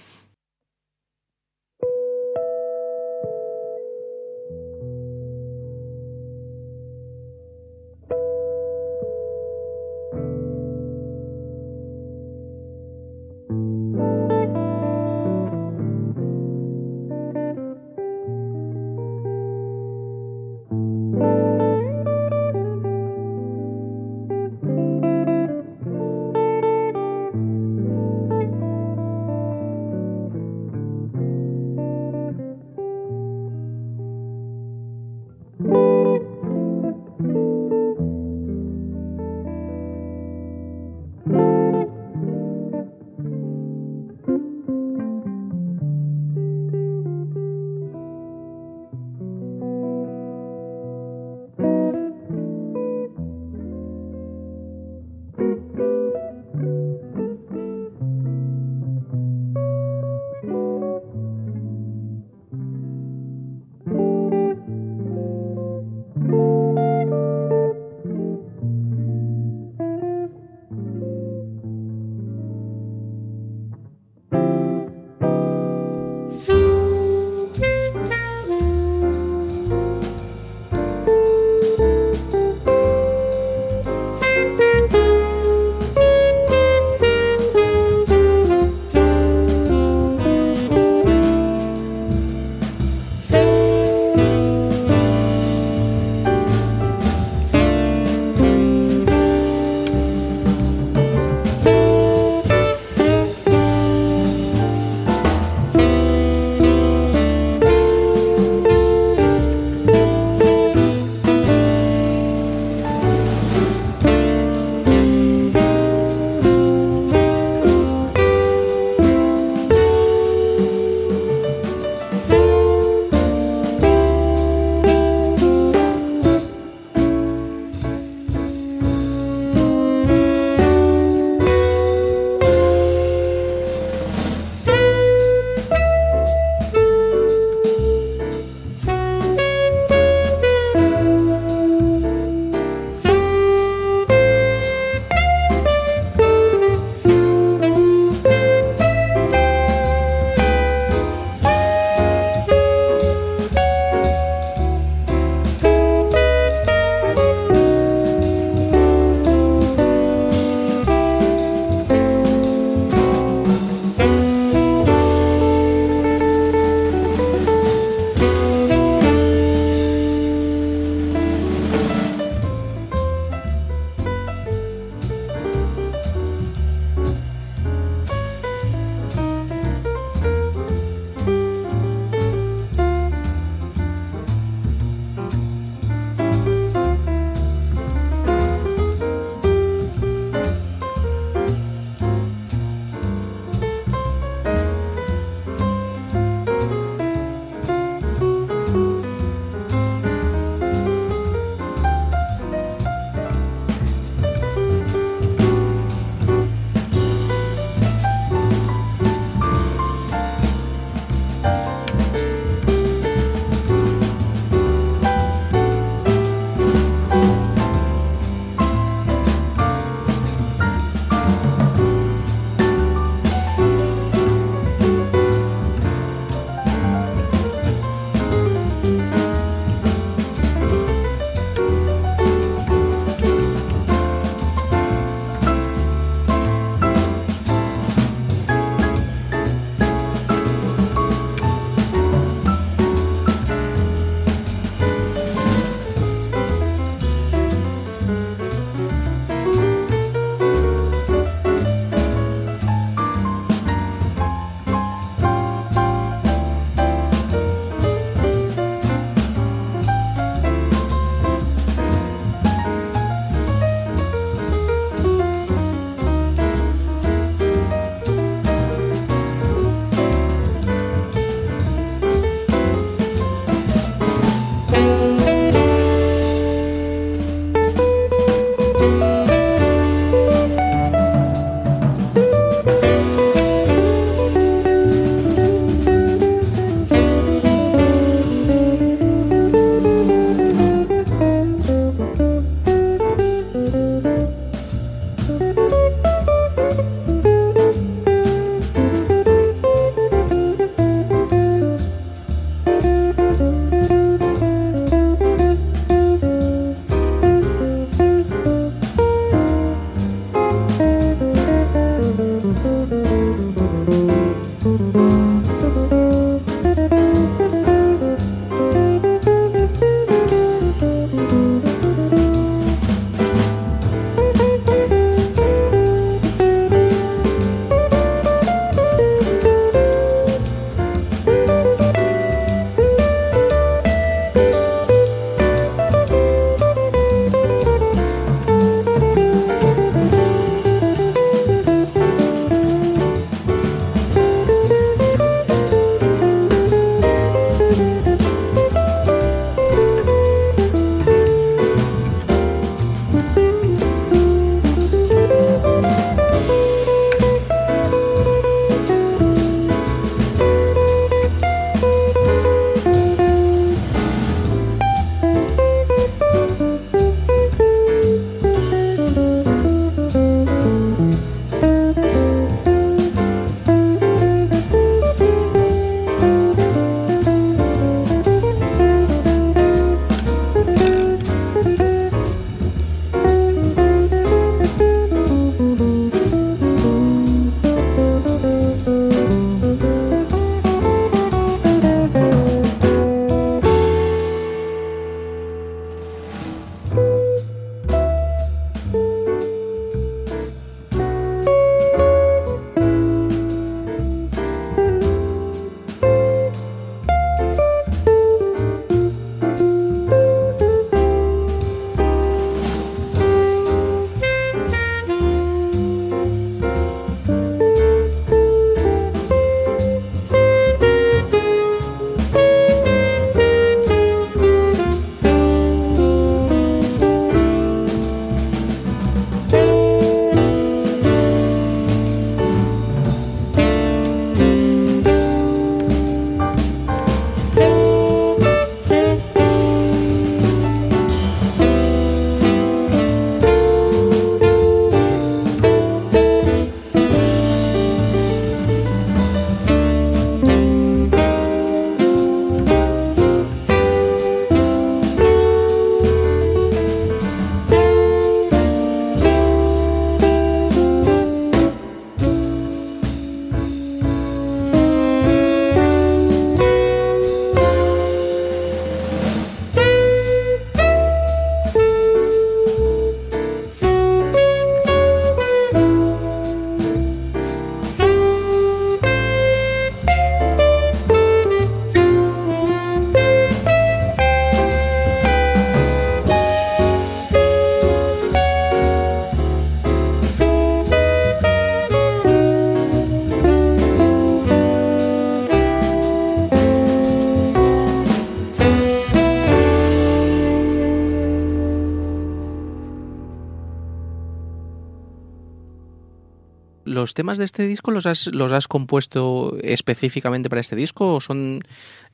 ¿Los 507.11 507.15
temas 507.15 507.39
de 507.39 507.45
este 507.45 507.67
disco 507.67 507.91
los 507.91 508.07
has, 508.07 508.33
los 508.33 508.53
has 508.53 508.69
compuesto 508.69 509.57
específicamente 509.65 510.49
para 510.49 510.61
este 510.61 510.77
disco 510.77 511.15
o 511.15 511.21
son 511.21 511.59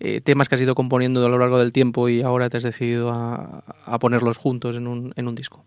eh, 0.01 0.23
temas 0.23 0.49
que 0.49 0.55
has 0.55 0.61
ido 0.63 0.75
componiendo 0.75 1.27
a 1.27 1.29
lo 1.29 1.37
largo 1.37 1.59
del 1.59 1.71
tiempo 1.71 2.09
y 2.09 2.23
ahora 2.23 2.49
te 2.49 2.57
has 2.57 2.63
decidido 2.63 3.11
a, 3.11 3.63
a 3.85 3.99
ponerlos 3.99 4.39
juntos 4.39 4.75
en 4.75 4.87
un, 4.87 5.13
en 5.17 5.29
un 5.29 5.35
disco? 5.35 5.67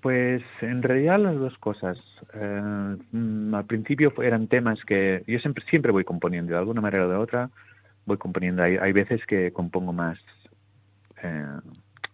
Pues 0.00 0.44
en 0.60 0.84
realidad 0.84 1.18
las 1.18 1.34
dos 1.34 1.58
cosas. 1.58 1.98
Eh, 2.32 2.96
al 3.52 3.64
principio 3.66 4.14
eran 4.22 4.46
temas 4.46 4.78
que 4.84 5.24
yo 5.26 5.40
siempre 5.40 5.64
siempre 5.68 5.90
voy 5.90 6.04
componiendo 6.04 6.52
de 6.52 6.58
alguna 6.60 6.80
manera 6.80 7.06
o 7.06 7.10
de 7.10 7.16
otra 7.16 7.50
voy 8.04 8.18
componiendo. 8.18 8.62
Hay, 8.62 8.76
hay 8.76 8.92
veces 8.92 9.26
que 9.26 9.52
compongo 9.52 9.92
más 9.92 10.16
eh, 11.24 11.42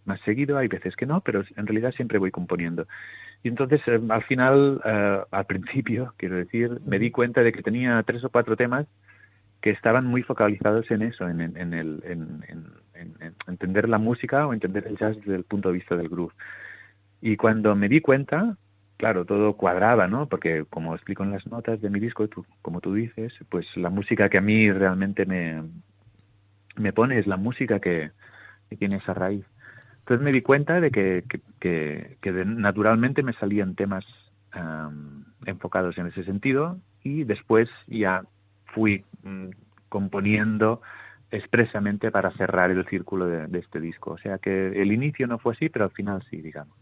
más 0.06 0.20
seguido, 0.20 0.58
hay 0.58 0.68
veces 0.68 0.96
que 0.96 1.06
no, 1.06 1.20
pero 1.20 1.44
en 1.56 1.66
realidad 1.66 1.92
siempre 1.92 2.18
voy 2.18 2.30
componiendo. 2.30 2.86
Y 3.42 3.48
entonces 3.48 3.80
eh, 3.86 4.00
al 4.08 4.22
final, 4.24 4.80
al 5.30 5.46
principio, 5.46 6.14
quiero 6.18 6.36
decir, 6.36 6.80
me 6.86 6.98
di 6.98 7.10
cuenta 7.10 7.42
de 7.42 7.52
que 7.52 7.62
tenía 7.62 8.02
tres 8.02 8.24
o 8.24 8.30
cuatro 8.30 8.56
temas 8.56 8.86
que 9.60 9.70
estaban 9.70 10.06
muy 10.06 10.22
focalizados 10.22 10.90
en 10.90 11.02
eso, 11.02 11.28
en, 11.28 11.40
en, 11.40 11.74
el, 11.74 12.02
en, 12.04 12.44
en 12.48 13.34
entender 13.46 13.88
la 13.88 13.98
música 13.98 14.46
o 14.46 14.52
entender 14.52 14.86
el 14.86 14.96
jazz 14.96 15.16
desde 15.16 15.36
el 15.36 15.44
punto 15.44 15.68
de 15.68 15.74
vista 15.74 15.96
del 15.96 16.08
groove. 16.08 16.34
Y 17.20 17.36
cuando 17.36 17.74
me 17.74 17.88
di 17.88 18.00
cuenta, 18.00 18.56
claro, 18.96 19.24
todo 19.24 19.56
cuadraba, 19.56 20.08
¿no? 20.08 20.28
Porque 20.28 20.64
como 20.68 20.94
explico 20.94 21.22
en 21.24 21.32
las 21.32 21.46
notas 21.46 21.80
de 21.80 21.90
mi 21.90 22.00
disco, 22.00 22.28
como 22.62 22.80
tú 22.80 22.94
dices, 22.94 23.32
pues 23.48 23.66
la 23.76 23.90
música 23.90 24.28
que 24.28 24.38
a 24.38 24.42
mí 24.42 24.70
realmente 24.70 25.26
me, 25.26 25.62
me 26.76 26.92
pone 26.92 27.18
es 27.18 27.26
la 27.26 27.36
música 27.36 27.80
que, 27.80 28.12
tiene 28.78 28.96
esa 28.96 29.14
raíz. 29.14 29.44
Entonces 30.06 30.24
me 30.24 30.30
di 30.30 30.40
cuenta 30.40 30.80
de 30.80 30.92
que, 30.92 31.24
que, 31.58 32.16
que, 32.20 32.32
naturalmente 32.44 33.24
me 33.24 33.32
salían 33.32 33.74
temas 33.74 34.04
enfocados 35.44 35.98
en 35.98 36.06
ese 36.06 36.22
sentido 36.22 36.78
y 37.02 37.24
después 37.24 37.68
ya 37.88 38.22
fui 38.66 39.04
mm, 39.24 39.48
componiendo 39.88 40.80
expresamente 41.32 42.12
para 42.12 42.30
cerrar 42.30 42.70
el 42.70 42.86
círculo 42.86 43.26
de, 43.26 43.58
este 43.58 43.80
disco. 43.80 44.12
O 44.12 44.18
sea 44.18 44.38
que 44.38 44.80
el 44.80 44.92
inicio 44.92 45.26
no 45.26 45.40
fue 45.40 45.54
así, 45.54 45.68
pero 45.68 45.86
al 45.86 45.90
final 45.90 46.24
sí, 46.30 46.40
digamos. 46.40 46.76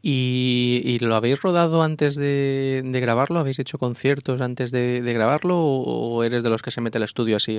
¿Y, 0.00 0.98
lo 1.00 1.16
habéis 1.16 1.42
rodado 1.42 1.82
antes 1.82 2.14
de, 2.14 2.80
grabarlo? 3.02 3.40
¿Habéis 3.40 3.58
hecho 3.58 3.78
conciertos 3.78 4.40
antes 4.40 4.70
de, 4.70 5.00
grabarlo? 5.02 5.58
¿O 5.58 6.22
eres 6.22 6.44
de 6.44 6.50
los 6.50 6.62
que 6.62 6.70
se 6.70 6.80
mete 6.80 6.98
al 6.98 7.04
estudio 7.04 7.38
así 7.38 7.58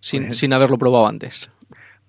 sin, 0.00 0.26
pues 0.26 0.36
sin 0.36 0.52
haberlo 0.52 0.76
probado 0.76 1.06
antes? 1.06 1.48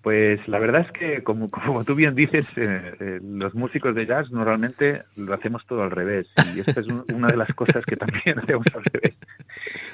Pues 0.06 0.48
la 0.48 0.60
verdad 0.60 0.82
es 0.82 0.92
que, 0.92 1.24
como, 1.24 1.50
como 1.66 1.84
tú 1.84 1.96
bien 1.96 2.14
dices, 2.14 2.46
eh, 2.58 2.96
eh, 3.00 3.20
los 3.24 3.56
músicos 3.56 3.96
de 3.96 4.06
jazz 4.06 4.30
normalmente 4.30 5.02
lo 5.16 5.34
hacemos 5.34 5.66
todo 5.66 5.82
al 5.82 5.90
revés. 5.90 6.28
Y 6.56 6.60
esta 6.60 6.80
es 6.80 6.86
una 7.12 7.30
de 7.30 7.38
las 7.38 7.52
cosas 7.56 7.84
que 7.84 7.98
también 7.98 8.38
hacemos 8.44 8.68
al 8.76 8.84
revés. 8.84 9.16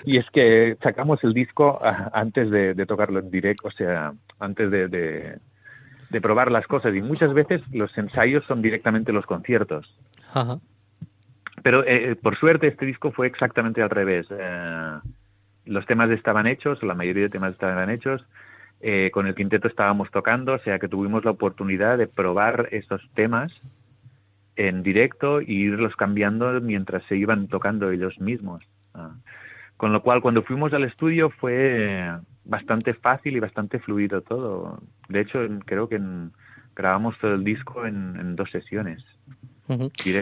Y 0.04 0.18
es 0.18 0.30
que 0.30 0.76
sacamos 0.84 1.24
el 1.24 1.34
disco 1.34 1.80
antes 2.12 2.52
de, 2.52 2.76
tocarlo 2.86 3.20
en 3.20 3.32
directo, 3.32 3.70
o 3.70 3.72
sea, 3.72 4.12
antes 4.38 4.70
de, 4.70 4.90
de 4.90 6.22
probar 6.22 6.52
las 6.52 6.68
cosas 6.68 6.94
y 6.94 7.02
muchas 7.02 7.34
veces 7.34 7.62
los 7.72 7.98
ensayos 7.98 8.44
son 8.44 8.62
directamente 8.62 9.14
los 9.14 9.26
conciertos. 9.26 9.98
Pero 11.64 11.86
eh, 11.88 12.18
por 12.22 12.38
suerte 12.38 12.68
este 12.68 12.86
disco 12.86 13.14
fue 13.14 13.28
exactamente 13.28 13.82
al 13.82 13.90
revés. 13.90 14.28
Los 15.64 15.86
temas 15.86 16.10
estaban 16.10 16.48
hechos, 16.48 16.84
la 16.84 16.96
mayoría 16.96 17.24
de 17.24 17.30
temas 17.30 17.54
estaban 17.54 17.90
hechos, 17.90 18.26
eh, 18.82 19.12
con 19.12 19.28
el 19.28 19.36
quinteto 19.36 19.68
estábamos 19.68 20.10
tocando, 20.12 20.54
o 20.54 20.60
sea 20.60 20.80
que 20.80 20.88
tuvimos 20.88 21.24
la 21.24 21.32
oportunidad 21.32 21.98
de 21.98 22.08
probar 22.08 22.68
estos 22.72 23.02
temas 23.14 23.52
en 24.56 24.84
directo 24.84 25.40
e 25.40 25.46
irlos 25.48 25.96
cambiando 25.96 26.60
mientras 26.62 27.04
se 27.06 27.16
iban 27.16 27.48
tocando 27.48 27.92
ellos 27.92 28.20
mismos. 28.20 28.64
Ah. 28.94 29.16
Con 29.78 29.94
lo 29.94 30.04
cual, 30.04 30.22
cuando 30.22 30.44
fuimos 30.44 30.74
al 30.74 30.84
estudio 30.84 31.32
fue 31.32 32.12
bastante 32.46 32.94
fácil 32.94 33.36
y 33.36 33.40
bastante 33.40 33.80
fluido 33.80 34.22
todo. 34.22 34.80
De 35.10 35.22
hecho, 35.22 35.40
creo 35.66 35.90
que 35.90 36.00
grabamos 36.76 37.18
todo 37.20 37.34
el 37.34 37.44
disco 37.44 37.86
en, 37.86 38.36
dos 38.36 38.52
sesiones 38.52 39.04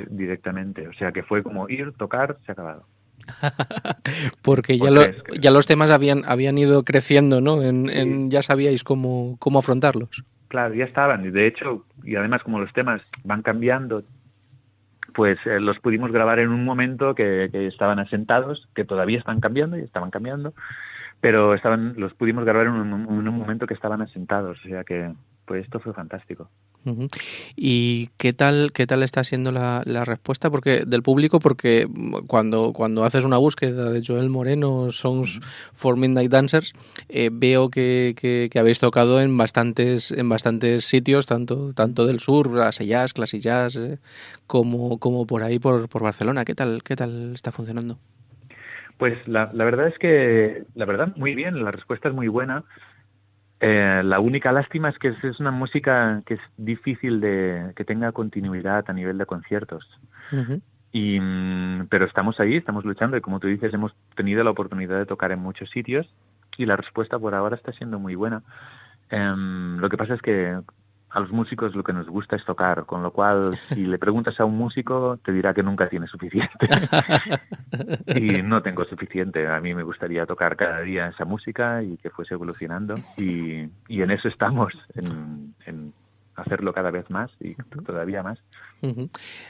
directamente. 0.10 0.88
O 0.88 0.94
sea 0.94 1.12
que 1.12 1.24
fue 1.24 1.44
como 1.44 1.68
ir, 1.68 1.92
tocar, 1.94 2.38
se 2.46 2.52
ha 2.52 2.54
acabado. 2.54 2.86
Porque 4.42 4.78
ya, 4.78 4.90
ya 5.40 5.52
los 5.52 5.66
temas 5.66 5.92
habían, 5.92 6.24
habían 6.26 6.58
ido 6.58 6.84
creciendo, 6.84 7.42
¿no? 7.42 7.62
En, 7.64 8.30
ya 8.30 8.42
sabíais 8.42 8.84
cómo, 8.84 9.38
cómo 9.40 9.60
afrontarlos. 9.60 10.24
Claro, 10.48 10.74
ya 10.74 10.86
estaban. 10.86 11.26
Y 11.26 11.32
de 11.32 11.48
hecho, 11.48 11.86
y 12.04 12.16
además 12.16 12.44
como 12.44 12.60
los 12.60 12.74
temas 12.74 13.02
van 13.24 13.42
cambiando, 13.42 14.04
pues 15.14 15.38
eh, 15.46 15.60
los 15.60 15.80
pudimos 15.80 16.12
grabar 16.12 16.40
en 16.40 16.50
un 16.50 16.64
momento 16.64 17.16
que, 17.16 17.50
que, 17.52 17.68
estaban 17.68 18.00
asentados, 18.00 18.68
que 18.74 18.86
todavía 18.86 19.20
están 19.20 19.40
cambiando 19.40 19.78
y 19.78 19.82
estaban 19.82 20.12
cambiando 20.12 20.54
pero 21.22 21.54
estaban 21.54 21.96
los 21.98 22.14
pudimos 22.14 22.46
grabar 22.46 22.68
en 22.68 22.74
un, 22.74 23.38
momento 23.38 23.68
que 23.68 23.74
estaban 23.74 24.02
asentados, 24.02 24.58
o 24.66 24.68
sea 24.68 24.84
que 24.84 25.12
pues 25.50 25.64
esto 25.64 25.80
fue 25.80 25.94
fantástico. 25.94 26.48
¿Y 27.56 28.10
qué 28.18 28.34
tal, 28.34 28.72
qué 28.72 28.86
tal 28.86 29.02
está 29.02 29.24
siendo 29.24 29.52
la, 29.52 29.82
respuesta 30.06 30.52
porque 30.52 30.84
del 30.86 31.02
público? 31.02 31.40
Porque 31.40 31.88
cuando, 32.28 32.72
cuando 32.72 33.04
haces 33.04 33.26
una 33.26 33.38
búsqueda 33.38 33.90
de 33.90 34.04
Joel 34.06 34.30
Moreno, 34.30 34.92
Songs 34.92 35.40
for 35.74 35.98
Midnight 35.98 36.30
Dancers, 36.30 36.74
eh, 37.10 37.32
veo 37.34 37.70
que, 37.72 38.14
que, 38.16 38.60
habéis 38.60 38.78
tocado 38.78 39.20
en 39.22 39.36
bastantes, 39.36 40.12
en 40.12 40.30
bastantes 40.30 40.86
sitios, 40.86 41.26
tanto, 41.26 41.74
tanto 41.74 42.06
del 42.06 42.20
sur, 42.20 42.56
Jazz, 42.56 42.78
Jazz, 42.78 43.14
Classic 43.14 43.42
Jazz, 43.42 43.76
eh, 43.76 43.98
como, 44.46 45.00
como 45.00 45.26
por 45.26 45.42
ahí, 45.42 45.58
por, 45.58 45.90
por 45.90 46.04
Barcelona. 46.04 46.46
¿Qué 46.46 46.54
tal, 46.54 46.84
¿Qué 46.84 46.96
tal 46.96 47.34
está 47.34 47.52
funcionando? 47.52 47.98
Pues 49.00 49.18
la, 49.28 49.46
verdad 49.46 49.88
es 49.88 49.98
que, 49.98 50.66
la 50.76 50.86
verdad, 50.86 51.16
muy 51.16 51.34
bien, 51.34 51.64
la 51.64 51.72
respuesta 51.72 52.10
es 52.10 52.14
muy 52.14 52.28
buena. 52.28 52.66
Eh, 53.60 54.02
la 54.06 54.20
única 54.20 54.52
lástima 54.52 54.90
es 54.90 54.98
que 54.98 55.10
es, 55.22 55.40
una 55.40 55.52
música 55.52 56.22
que 56.26 56.36
es 56.36 56.40
difícil 56.58 57.20
de 57.20 57.74
que 57.76 57.84
tenga 57.84 58.12
continuidad 58.12 58.86
a 58.88 58.94
nivel 58.94 59.18
de 59.18 59.26
conciertos. 59.26 59.88
y, 60.92 61.20
mm, 61.20 61.88
pero 61.90 62.06
estamos 62.06 62.40
ahí, 62.40 62.56
estamos 62.56 62.86
luchando 62.86 63.18
y 63.18 63.22
como 63.22 63.40
tú 63.40 63.48
dices, 63.48 63.74
hemos 63.74 63.94
tenido 64.16 64.44
la 64.44 64.52
oportunidad 64.52 64.98
de 64.98 65.06
tocar 65.06 65.32
en 65.32 65.40
muchos 65.40 65.70
sitios 65.70 66.14
y 66.58 66.66
la 66.66 66.78
respuesta 66.78 67.20
por 67.20 67.36
ahora 67.36 67.56
está 67.56 67.74
siendo 67.74 68.00
muy 68.00 68.16
buena. 68.16 68.44
Em, 69.10 69.78
lo 69.78 69.90
que 69.90 69.98
pasa 69.98 70.14
es 70.14 70.22
que 70.22 70.60
a 71.12 71.20
los 71.20 71.32
músicos 71.32 71.76
lo 71.76 71.84
que 71.84 71.94
nos 71.94 72.08
gusta 72.08 72.36
es 72.36 72.46
tocar, 72.46 72.86
con 72.86 73.02
lo 73.02 73.12
cual 73.12 73.58
si 73.70 73.86
le 73.86 73.98
preguntas 73.98 74.40
a 74.40 74.46
un 74.46 74.58
músico 74.58 75.18
te 75.24 75.32
dirá 75.32 75.54
que 75.54 75.64
nunca 75.64 75.90
tiene 75.90 76.08
suficiente. 76.08 76.70
y 78.16 78.44
no 78.44 78.62
tengo 78.62 78.86
suficiente. 78.86 79.48
A 79.48 79.60
mí 79.60 79.74
me 79.74 79.84
gustaría 79.84 80.26
tocar 80.26 80.56
cada 80.56 80.82
día 80.82 81.08
esa 81.08 81.26
música 81.26 81.82
y 81.82 81.98
que 81.98 82.12
fuese 82.12 82.36
evolucionando. 82.36 82.96
Y, 83.18 83.70
en 83.90 84.12
eso 84.12 84.28
estamos, 84.28 84.74
en, 85.66 85.94
hacerlo 86.36 86.74
cada 86.74 86.92
vez 86.92 87.10
más 87.10 87.32
y 87.40 87.56
todavía 87.86 88.24
más. 88.24 88.40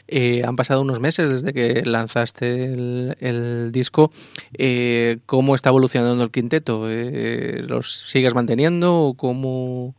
Eh, 0.07 0.41
han 0.45 0.55
pasado 0.55 0.81
unos 0.81 0.99
meses 0.99 1.29
desde 1.29 1.53
que 1.53 1.83
lanzaste 1.85 2.73
el, 3.19 3.71
disco. 3.71 4.11
Eh, 4.53 5.19
¿Cómo 5.25 5.55
está 5.55 5.69
evolucionando 5.69 6.23
el 6.23 6.31
quinteto? 6.31 6.89
Eh, 6.89 7.63
¿Los 7.67 8.09
sigues 8.09 8.33
manteniendo 8.33 8.95
o 8.95 9.13
cómo...? 9.15 9.95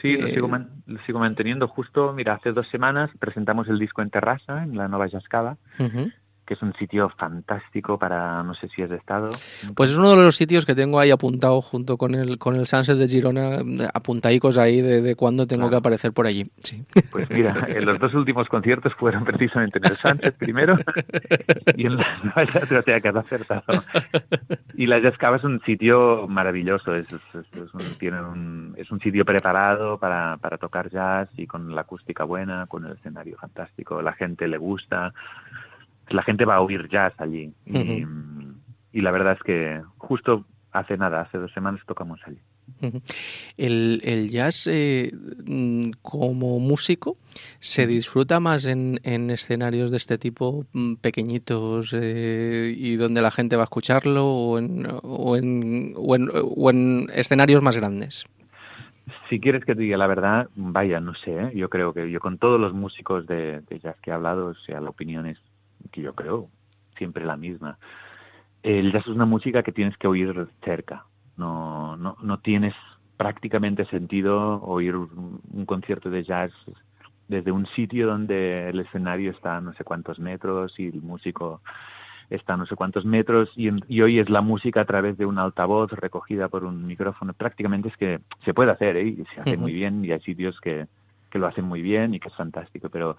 Sí, 0.00 0.16
lo 0.16 0.28
sigo, 0.28 0.48
lo 0.86 0.98
sigo, 1.04 1.18
manteniendo. 1.18 1.68
Justo, 1.68 2.12
mira, 2.12 2.34
hace 2.34 2.52
dos 2.52 2.68
semanas 2.68 3.10
presentamos 3.18 3.68
el 3.68 3.78
disco 3.78 4.02
en 4.02 4.10
Terrassa, 4.10 4.62
en 4.62 4.76
la 4.76 4.88
Nueva 4.88 5.08
Yascada, 5.08 5.58
que 6.50 6.54
es 6.54 6.62
un 6.62 6.74
sitio 6.74 7.08
fantástico 7.10 7.96
para, 7.96 8.42
no 8.42 8.56
sé 8.56 8.68
si 8.74 8.82
de 8.82 8.96
estado. 8.96 9.30
Pues 9.76 9.90
es 9.90 9.96
uno 9.96 10.16
de 10.16 10.24
los 10.24 10.34
sitios 10.34 10.66
que 10.66 10.74
tengo 10.74 10.98
ahí 10.98 11.12
apuntado 11.12 11.60
junto 11.60 11.96
con 11.96 12.16
el, 12.16 12.38
con 12.38 12.56
el 12.56 12.66
Sunset 12.66 12.98
de 12.98 13.06
Girona, 13.06 13.62
apuntaicos 13.94 14.58
ahí 14.58 14.80
de, 14.80 15.00
de 15.00 15.14
cuándo 15.14 15.46
tengo 15.46 15.70
que 15.70 15.76
aparecer 15.76 16.12
por 16.12 16.26
allí. 16.26 16.50
Sí. 16.58 16.82
Pues 17.12 17.30
mira, 17.30 17.54
en 17.68 17.84
los 17.84 18.00
dos 18.00 18.14
últimos 18.14 18.48
conciertos 18.48 18.92
fueron 18.94 19.24
precisamente 19.24 19.78
en 19.78 19.84
el 19.84 19.96
Sunset 19.96 20.36
primero 20.36 20.76
y 21.76 21.86
en 21.86 21.98
la 21.98 22.18
Nueva 22.24 23.00
que 23.00 23.08
has 23.08 23.16
acertado. 23.16 23.84
Y 24.74 24.88
la 24.88 24.98
Yascava 24.98 25.36
es 25.36 25.44
un 25.44 25.60
sitio 25.64 26.26
maravilloso, 26.26 26.96
es, 26.96 27.06
un, 27.12 28.12
un, 28.12 28.74
es 28.76 28.90
un 28.90 28.98
sitio 28.98 29.24
preparado 29.24 29.98
para, 29.98 30.36
para 30.38 30.58
tocar 30.58 30.90
jazz 30.90 31.28
y 31.36 31.46
con 31.46 31.76
la 31.76 31.82
acústica 31.82 32.24
buena, 32.24 32.66
con 32.66 32.86
el 32.86 32.94
escenario 32.94 33.36
fantástico, 33.38 34.02
la 34.02 34.14
gente 34.14 34.48
le 34.48 34.58
gusta 34.58 35.14
la 36.10 36.22
gente 36.22 36.44
va 36.44 36.56
a 36.56 36.60
oír 36.60 36.88
jazz 36.88 37.14
allí. 37.18 37.52
y, 37.66 39.00
la 39.00 39.10
verdad 39.10 39.34
es 39.34 39.42
que 39.42 39.82
justo 39.98 40.44
hace 40.72 40.96
nada, 40.96 41.22
hace 41.22 41.38
dos 41.38 41.52
semanas 41.52 41.80
tocamos 41.86 42.20
allí. 42.26 42.38
el, 43.56 44.28
jazz 44.30 44.68
eh, 44.68 45.12
mm, 45.44 45.90
como 46.02 46.60
músico 46.60 47.16
se 47.58 47.86
disfruta 47.86 48.38
más 48.38 48.66
en, 48.66 49.00
escenarios 49.02 49.90
de 49.90 49.96
este 49.96 50.18
tipo 50.18 50.66
mm, 50.72 50.94
pequeñitos 50.96 51.92
eh, 51.94 52.72
y 52.76 52.96
donde 52.96 53.22
la 53.22 53.30
gente 53.30 53.56
va 53.56 53.62
a 53.62 53.64
escucharlo 53.64 54.26
o 54.26 54.58
en, 54.58 54.86
o 55.02 55.36
en, 55.36 55.94
o 55.96 56.70
en, 56.70 57.08
escenarios 57.12 57.62
más 57.62 57.76
grandes. 57.76 58.24
Si 59.28 59.40
quieres 59.40 59.64
que 59.64 59.74
te 59.74 59.82
diga 59.82 59.96
la 59.96 60.06
verdad, 60.06 60.48
vaya, 60.54 61.00
no 61.00 61.14
sé, 61.14 61.32
¿eh? 61.32 61.52
yo 61.54 61.68
creo 61.68 61.92
que 61.92 62.10
yo 62.10 62.20
con 62.20 62.38
todos 62.38 62.60
los 62.60 62.72
músicos 62.72 63.26
de, 63.26 63.60
de, 63.60 63.78
jazz 63.80 63.96
que 64.02 64.10
he 64.10 64.12
hablado, 64.12 64.46
o 64.46 64.54
sea, 64.54 64.80
la 64.80 64.90
opinión 64.90 65.26
es 65.26 65.38
que 65.90 66.02
yo 66.02 66.14
creo 66.14 66.48
siempre 66.96 67.24
la 67.24 67.36
misma. 67.36 67.78
El 68.62 68.92
jazz 68.92 69.02
es 69.02 69.08
una 69.14 69.26
música 69.26 69.62
que 69.62 69.72
tienes 69.72 69.96
que 69.96 70.08
oír 70.08 70.48
cerca. 70.64 71.06
No, 71.36 71.96
no, 71.96 72.16
no 72.22 72.38
tienes 72.40 72.74
prácticamente 73.16 73.84
sentido 73.86 74.62
oír 74.62 74.96
un 74.96 75.64
concierto 75.66 76.10
de 76.10 76.24
jazz 76.24 76.52
desde 77.30 77.52
un 77.52 77.66
sitio 77.66 78.08
donde 78.08 78.68
el 78.68 78.80
escenario 78.80 79.30
está 79.30 79.58
a 79.58 79.60
no 79.60 79.72
sé 79.74 79.84
cuántos 79.84 80.18
metros 80.18 80.74
y 80.78 80.88
el 80.88 81.00
músico 81.00 81.62
está 82.28 82.54
a 82.54 82.56
no 82.56 82.66
sé 82.66 82.74
cuántos 82.74 83.04
metros 83.04 83.50
y, 83.56 83.70
y 83.88 84.02
hoy 84.02 84.18
es 84.18 84.28
la 84.28 84.40
música 84.40 84.80
a 84.80 84.84
través 84.84 85.16
de 85.16 85.26
un 85.26 85.38
altavoz 85.38 85.92
recogida 85.92 86.48
por 86.48 86.64
un 86.64 86.86
micrófono. 86.86 87.32
Prácticamente 87.32 87.88
es 87.88 87.96
que 87.96 88.20
se 88.44 88.52
puede 88.52 88.72
hacer 88.72 88.96
¿eh? 88.96 89.06
y 89.06 89.24
se 89.32 89.40
hace 89.40 89.56
muy 89.56 89.72
bien 89.72 90.04
y 90.04 90.10
hay 90.10 90.20
sitios 90.20 90.60
que, 90.60 90.86
que 91.30 91.38
lo 91.38 91.46
hacen 91.46 91.64
muy 91.64 91.82
bien 91.82 92.14
y 92.14 92.20
que 92.20 92.28
es 92.28 92.34
fantástico, 92.34 92.88
pero 92.88 93.16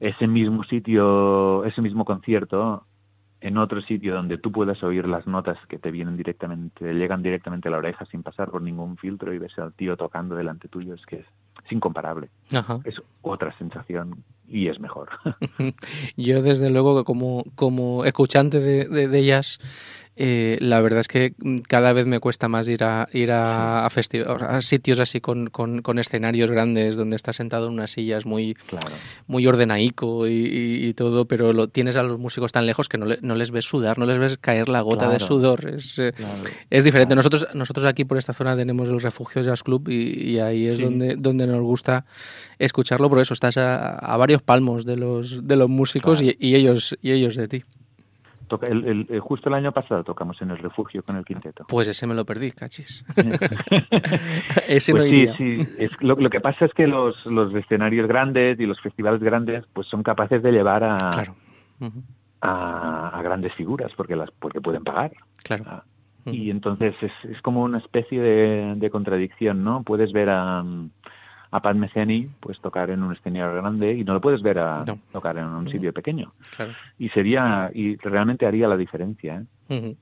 ese 0.00 0.26
mismo 0.26 0.64
sitio, 0.64 1.64
ese 1.64 1.80
mismo 1.82 2.04
concierto 2.04 2.84
en 3.40 3.58
otro 3.58 3.80
sitio 3.82 4.14
donde 4.14 4.38
tú 4.38 4.50
puedas 4.50 4.82
oír 4.82 5.06
las 5.06 5.26
notas 5.26 5.58
que 5.68 5.78
te 5.78 5.90
vienen 5.90 6.16
directamente, 6.16 6.92
llegan 6.94 7.22
directamente 7.22 7.68
a 7.68 7.70
la 7.70 7.78
oreja 7.78 8.06
sin 8.06 8.22
pasar 8.22 8.50
por 8.50 8.62
ningún 8.62 8.96
filtro 8.96 9.32
y 9.32 9.38
ves 9.38 9.58
al 9.58 9.72
tío 9.74 9.96
tocando 9.96 10.34
delante 10.34 10.68
tuyo, 10.68 10.94
es 10.94 11.04
que 11.06 11.16
es, 11.16 11.26
incomparable. 11.70 12.28
Es 12.84 13.02
otra 13.22 13.56
sensación 13.58 14.22
y 14.48 14.68
es 14.68 14.78
mejor. 14.78 15.08
Yo 16.16 16.40
desde 16.40 16.70
luego 16.70 16.98
que 16.98 17.04
como, 17.04 17.44
como 17.56 18.04
escuchante 18.04 18.60
de, 18.60 18.88
de, 18.88 19.08
de 19.08 19.24
jazz 19.24 19.58
eh, 20.18 20.56
la 20.62 20.80
verdad 20.80 21.00
es 21.00 21.08
que 21.08 21.34
mm, 21.36 21.58
cada 21.68 21.92
vez 21.92 22.06
me 22.06 22.20
cuesta 22.20 22.48
más 22.48 22.68
ir 22.70 22.84
a 22.84 23.06
ir 23.12 23.30
a, 23.32 23.84
a, 23.84 24.60
sitios 24.62 24.98
así 24.98 25.20
con, 25.20 25.50
con, 25.50 25.98
escenarios 25.98 26.50
grandes 26.50 26.96
donde 26.96 27.16
estás 27.16 27.36
sentado 27.36 27.66
en 27.66 27.74
unas 27.74 27.90
sillas 27.90 28.24
muy, 28.24 28.56
muy 29.26 29.46
ordenaico 29.46 30.26
y, 30.26 30.94
todo, 30.94 31.26
pero 31.26 31.52
lo 31.52 31.68
tienes 31.68 31.96
a 31.96 32.02
los 32.02 32.18
músicos 32.18 32.52
tan 32.52 32.64
lejos 32.64 32.88
que 32.88 32.96
no, 32.96 33.06
no 33.20 33.34
les 33.34 33.50
ves 33.50 33.66
sudar, 33.66 33.98
no 33.98 34.06
les 34.06 34.16
ves 34.16 34.38
caer 34.38 34.70
la 34.70 34.80
gota 34.80 35.10
de 35.10 35.20
sudor. 35.20 35.68
Es, 35.68 35.98
eh, 35.98 36.14
es 36.70 36.84
diferente. 36.84 37.14
Nosotros, 37.14 37.48
nosotros 37.52 37.84
aquí 37.84 38.06
por 38.06 38.16
esta 38.16 38.32
zona 38.32 38.56
tenemos 38.56 38.88
el 38.88 39.00
Refugio 39.00 39.42
Jazz 39.42 39.62
Club 39.62 39.90
y, 39.90 40.38
ahí 40.38 40.66
es 40.66 40.80
donde, 40.80 41.16
donde 41.16 41.46
nos 41.46 41.60
gusta 41.60 42.06
escucharlo, 42.58 43.10
por 43.10 43.20
eso 43.20 43.34
estás 43.34 43.58
a, 43.58 44.16
varios 44.16 44.40
palmos 44.40 44.86
de 44.86 44.96
los, 44.96 45.46
de 45.46 45.56
los 45.56 45.68
músicos 45.68 46.22
y, 46.22 46.36
ellos, 46.40 46.96
y 47.02 47.10
ellos 47.10 47.36
de 47.36 47.48
ti. 47.48 47.64
Toca 48.48 48.66
el, 48.66 49.06
el, 49.08 49.20
justo 49.20 49.48
el 49.48 49.54
año 49.54 49.72
pasado 49.72 50.04
tocamos 50.04 50.40
en 50.40 50.50
el 50.50 50.58
refugio 50.58 51.02
con 51.02 51.16
el 51.16 51.24
quinteto. 51.24 51.64
Pues 51.68 51.88
ese 51.88 52.06
me 52.06 52.14
lo 52.14 52.24
perdí, 52.24 52.52
cachis. 52.52 53.04
ese 54.68 54.92
pues 54.92 55.10
sí, 55.10 55.28
sí. 55.36 55.74
Es, 55.78 55.90
lo, 56.00 56.14
lo, 56.14 56.30
que 56.30 56.40
pasa 56.40 56.66
es 56.66 56.72
que 56.72 56.86
los, 56.86 57.26
los, 57.26 57.52
escenarios 57.54 58.06
grandes 58.06 58.60
y 58.60 58.66
los 58.66 58.80
festivales 58.80 59.20
grandes 59.20 59.64
pues 59.72 59.88
son 59.88 60.02
capaces 60.02 60.42
de 60.42 60.52
llevar 60.52 60.84
a, 60.84 60.96
a, 62.40 63.18
a, 63.18 63.22
grandes 63.22 63.52
figuras 63.54 63.90
porque 63.96 64.14
las 64.14 64.30
porque 64.30 64.60
pueden 64.60 64.84
pagar. 64.84 65.12
Claro. 65.42 65.64
Ah, 65.66 65.84
y 66.26 66.50
entonces 66.50 66.94
es, 67.02 67.12
es 67.30 67.40
como 67.42 67.62
una 67.62 67.78
especie 67.78 68.20
de, 68.20 68.74
de 68.76 68.90
contradicción, 68.90 69.62
¿no? 69.62 69.82
Puedes 69.82 70.12
ver 70.12 70.28
a 70.30 70.64
a 71.56 71.62
Pat 71.62 71.74
Metheny 71.74 72.28
pues 72.38 72.60
tocar 72.60 72.90
en 72.90 73.02
un 73.02 73.14
escenario 73.14 73.54
grande 73.54 73.94
y 73.94 74.04
no 74.04 74.12
lo 74.12 74.20
puedes 74.20 74.42
ver 74.42 74.58
a 74.58 74.84
tocar 75.10 75.38
en 75.38 75.46
un 75.46 75.70
sitio 75.70 75.92
pequeño. 75.92 76.34
Y 76.98 77.08
sería, 77.08 77.70
y 77.72 77.96
realmente 77.96 78.44
haría 78.44 78.68
la 78.68 78.76
diferencia. 78.76 79.42
¿eh? 79.70 79.96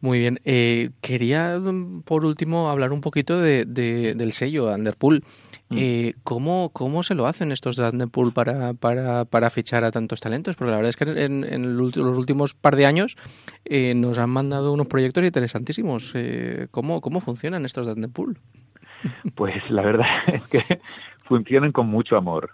Muy 0.00 0.20
bien. 0.20 0.40
Eh, 0.44 0.90
quería, 1.02 1.60
por 2.04 2.24
último, 2.24 2.70
hablar 2.70 2.92
un 2.92 3.02
poquito 3.02 3.38
de, 3.40 3.66
del 3.66 4.32
sello 4.32 4.72
Underpool. 4.72 5.22
Mm. 5.68 5.76
Eh, 5.78 6.14
¿cómo, 6.22 6.70
¿Cómo 6.72 7.02
se 7.02 7.14
lo 7.14 7.26
hacen 7.26 7.52
estos 7.52 7.76
de 7.76 7.86
Underpool 7.86 8.32
para, 8.32 8.72
para, 8.72 9.26
para 9.26 9.50
fichar 9.50 9.84
a 9.84 9.90
tantos 9.90 10.20
talentos? 10.20 10.56
Porque 10.56 10.70
la 10.70 10.78
verdad 10.78 10.90
es 10.90 10.96
que 10.96 11.24
en, 11.24 11.44
en 11.44 11.76
los 11.76 11.94
últimos 11.96 12.54
par 12.54 12.76
de 12.76 12.86
años 12.86 13.16
nos 13.68 14.18
han 14.18 14.30
mandado 14.30 14.72
unos 14.72 14.86
proyectos 14.86 15.24
interesantísimos. 15.24 16.14
¿cómo, 16.70 17.02
¿Cómo 17.02 17.20
funcionan 17.20 17.66
estos 17.66 17.86
de 17.86 17.92
Underpool? 17.92 18.38
Pues 19.34 19.70
la 19.70 19.82
verdad 19.82 20.06
es 20.26 20.42
que 20.48 20.80
funcionan 21.24 21.72
con 21.72 21.88
mucho 21.88 22.16
amor. 22.16 22.50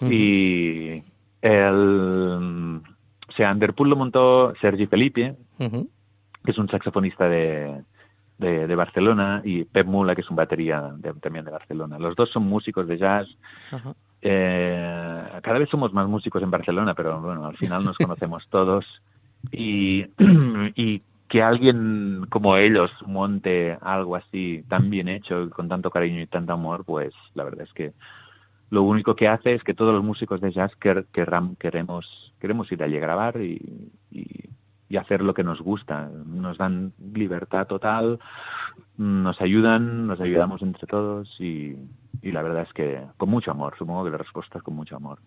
Y 0.00 1.02
el, 1.40 2.82
o 3.28 3.32
sea, 3.32 3.52
Underpool 3.52 3.90
lo 3.90 3.96
montó 3.96 4.54
Sergi 4.60 4.86
Felipe, 4.86 5.36
que 5.58 6.50
es 6.50 6.58
un 6.58 6.68
saxofonista 6.68 7.28
de, 7.28 7.82
de, 8.38 8.74
Barcelona, 8.74 9.40
y 9.44 9.64
Pep 9.64 9.86
Mula, 9.86 10.14
que 10.14 10.20
es 10.20 10.30
un 10.30 10.36
batería 10.36 10.94
también 11.20 11.44
de 11.44 11.50
Barcelona. 11.50 11.98
Los 11.98 12.14
dos 12.16 12.30
son 12.30 12.44
músicos 12.44 12.86
de 12.86 12.98
jazz. 12.98 13.26
Eh, 14.22 15.40
cada 15.42 15.58
vez 15.58 15.68
somos 15.68 15.92
más 15.92 16.08
músicos 16.08 16.42
en 16.42 16.50
Barcelona, 16.50 16.94
pero 16.94 17.20
bueno, 17.20 17.46
al 17.46 17.56
final 17.56 17.84
nos 17.84 17.96
conocemos 17.98 18.46
todos. 18.50 18.84
Y, 19.50 20.06
y 20.74 21.02
que 21.28 21.42
alguien 21.42 22.26
como 22.28 22.56
ellos 22.56 22.90
monte 23.06 23.78
algo 23.80 24.16
así 24.16 24.64
tan 24.68 24.90
bien 24.90 25.08
hecho, 25.08 25.50
con 25.50 25.68
tanto 25.68 25.90
cariño 25.90 26.20
y 26.20 26.26
tanto 26.26 26.52
amor, 26.52 26.84
pues 26.84 27.12
la 27.34 27.44
verdad 27.44 27.66
es 27.66 27.72
que 27.72 27.92
lo 28.70 28.82
único 28.82 29.14
que 29.14 29.28
hace 29.28 29.54
es 29.54 29.62
que 29.62 29.74
todos 29.74 29.94
los 29.94 30.04
músicos 30.04 30.40
de 30.40 30.52
jazz 30.52 30.72
queremos, 30.76 32.32
queremos 32.40 32.72
ir 32.72 32.82
allí 32.82 32.96
a 32.96 33.00
grabar 33.00 33.40
y, 33.40 33.90
y, 34.10 34.50
y 34.88 34.96
hacer 34.96 35.22
lo 35.22 35.34
que 35.34 35.44
nos 35.44 35.60
gusta. 35.60 36.10
Nos 36.26 36.58
dan 36.58 36.92
libertad 37.14 37.66
total, 37.66 38.18
nos 38.98 39.40
ayudan, 39.40 40.06
nos 40.06 40.20
ayudamos 40.20 40.62
entre 40.62 40.86
todos 40.86 41.28
y, 41.40 41.76
y 42.22 42.32
la 42.32 42.42
verdad 42.42 42.62
es 42.62 42.72
que 42.72 43.00
con 43.16 43.28
mucho 43.28 43.50
amor, 43.50 43.74
supongo 43.78 44.04
que 44.04 44.10
la 44.10 44.18
respuesta 44.18 44.58
es 44.58 44.64
con 44.64 44.74
mucho 44.74 44.96
amor. 44.96 45.18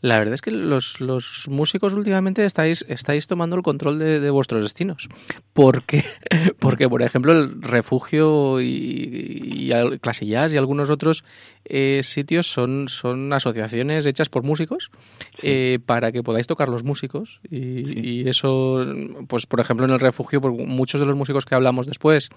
La 0.00 0.18
verdad 0.18 0.34
es 0.34 0.42
que 0.42 0.50
los, 0.50 1.00
los 1.00 1.46
músicos 1.48 1.94
últimamente 1.94 2.44
estáis, 2.44 2.84
estáis 2.88 3.26
tomando 3.26 3.56
el 3.56 3.62
control 3.62 3.98
de, 3.98 4.20
de 4.20 4.30
vuestros 4.30 4.62
destinos. 4.62 5.08
Porque, 5.52 6.04
porque, 6.58 6.88
por 6.88 7.02
ejemplo, 7.02 7.32
el 7.32 7.60
refugio 7.60 8.60
y, 8.60 9.70
y 9.70 9.98
Clasillas 9.98 10.54
y 10.54 10.56
algunos 10.56 10.90
otros 10.90 11.24
eh, 11.64 12.00
sitios 12.02 12.46
son, 12.46 12.88
son 12.88 13.32
asociaciones 13.32 14.06
hechas 14.06 14.28
por 14.28 14.42
músicos 14.42 14.90
eh, 15.42 15.80
para 15.84 16.12
que 16.12 16.22
podáis 16.22 16.46
tocar 16.46 16.68
los 16.68 16.84
músicos. 16.84 17.40
Y, 17.50 18.20
y, 18.22 18.28
eso, 18.28 18.86
pues 19.28 19.46
por 19.46 19.60
ejemplo, 19.60 19.86
en 19.86 19.92
el 19.92 20.00
refugio, 20.00 20.40
por 20.40 20.52
muchos 20.52 21.00
de 21.00 21.06
los 21.06 21.16
músicos 21.16 21.44
que 21.44 21.54
hablamos 21.54 21.86
después 21.86 22.30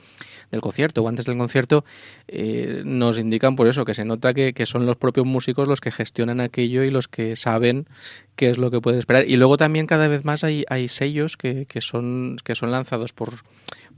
del 0.51 0.61
concierto 0.61 1.03
o 1.03 1.07
antes 1.07 1.25
del 1.25 1.37
concierto, 1.37 1.85
eh, 2.27 2.81
nos 2.85 3.19
indican 3.19 3.55
por 3.55 3.67
eso, 3.67 3.85
que 3.85 3.93
se 3.93 4.05
nota 4.05 4.33
que, 4.33 4.53
que, 4.53 4.65
son 4.65 4.85
los 4.85 4.95
propios 4.95 5.25
músicos 5.25 5.67
los 5.67 5.81
que 5.81 5.91
gestionan 5.91 6.39
aquello 6.39 6.83
y 6.83 6.91
los 6.91 7.07
que 7.07 7.35
saben 7.35 7.87
qué 8.35 8.49
es 8.49 8.57
lo 8.57 8.71
que 8.71 8.81
pueden 8.81 8.99
esperar. 8.99 9.25
Y 9.27 9.37
luego 9.37 9.57
también 9.57 9.87
cada 9.87 10.07
vez 10.07 10.25
más 10.25 10.43
hay, 10.43 10.65
hay 10.69 10.87
sellos 10.87 11.37
que, 11.37 11.65
que, 11.65 11.81
son, 11.81 12.37
que 12.43 12.55
son 12.55 12.71
lanzados 12.71 13.13
por, 13.13 13.29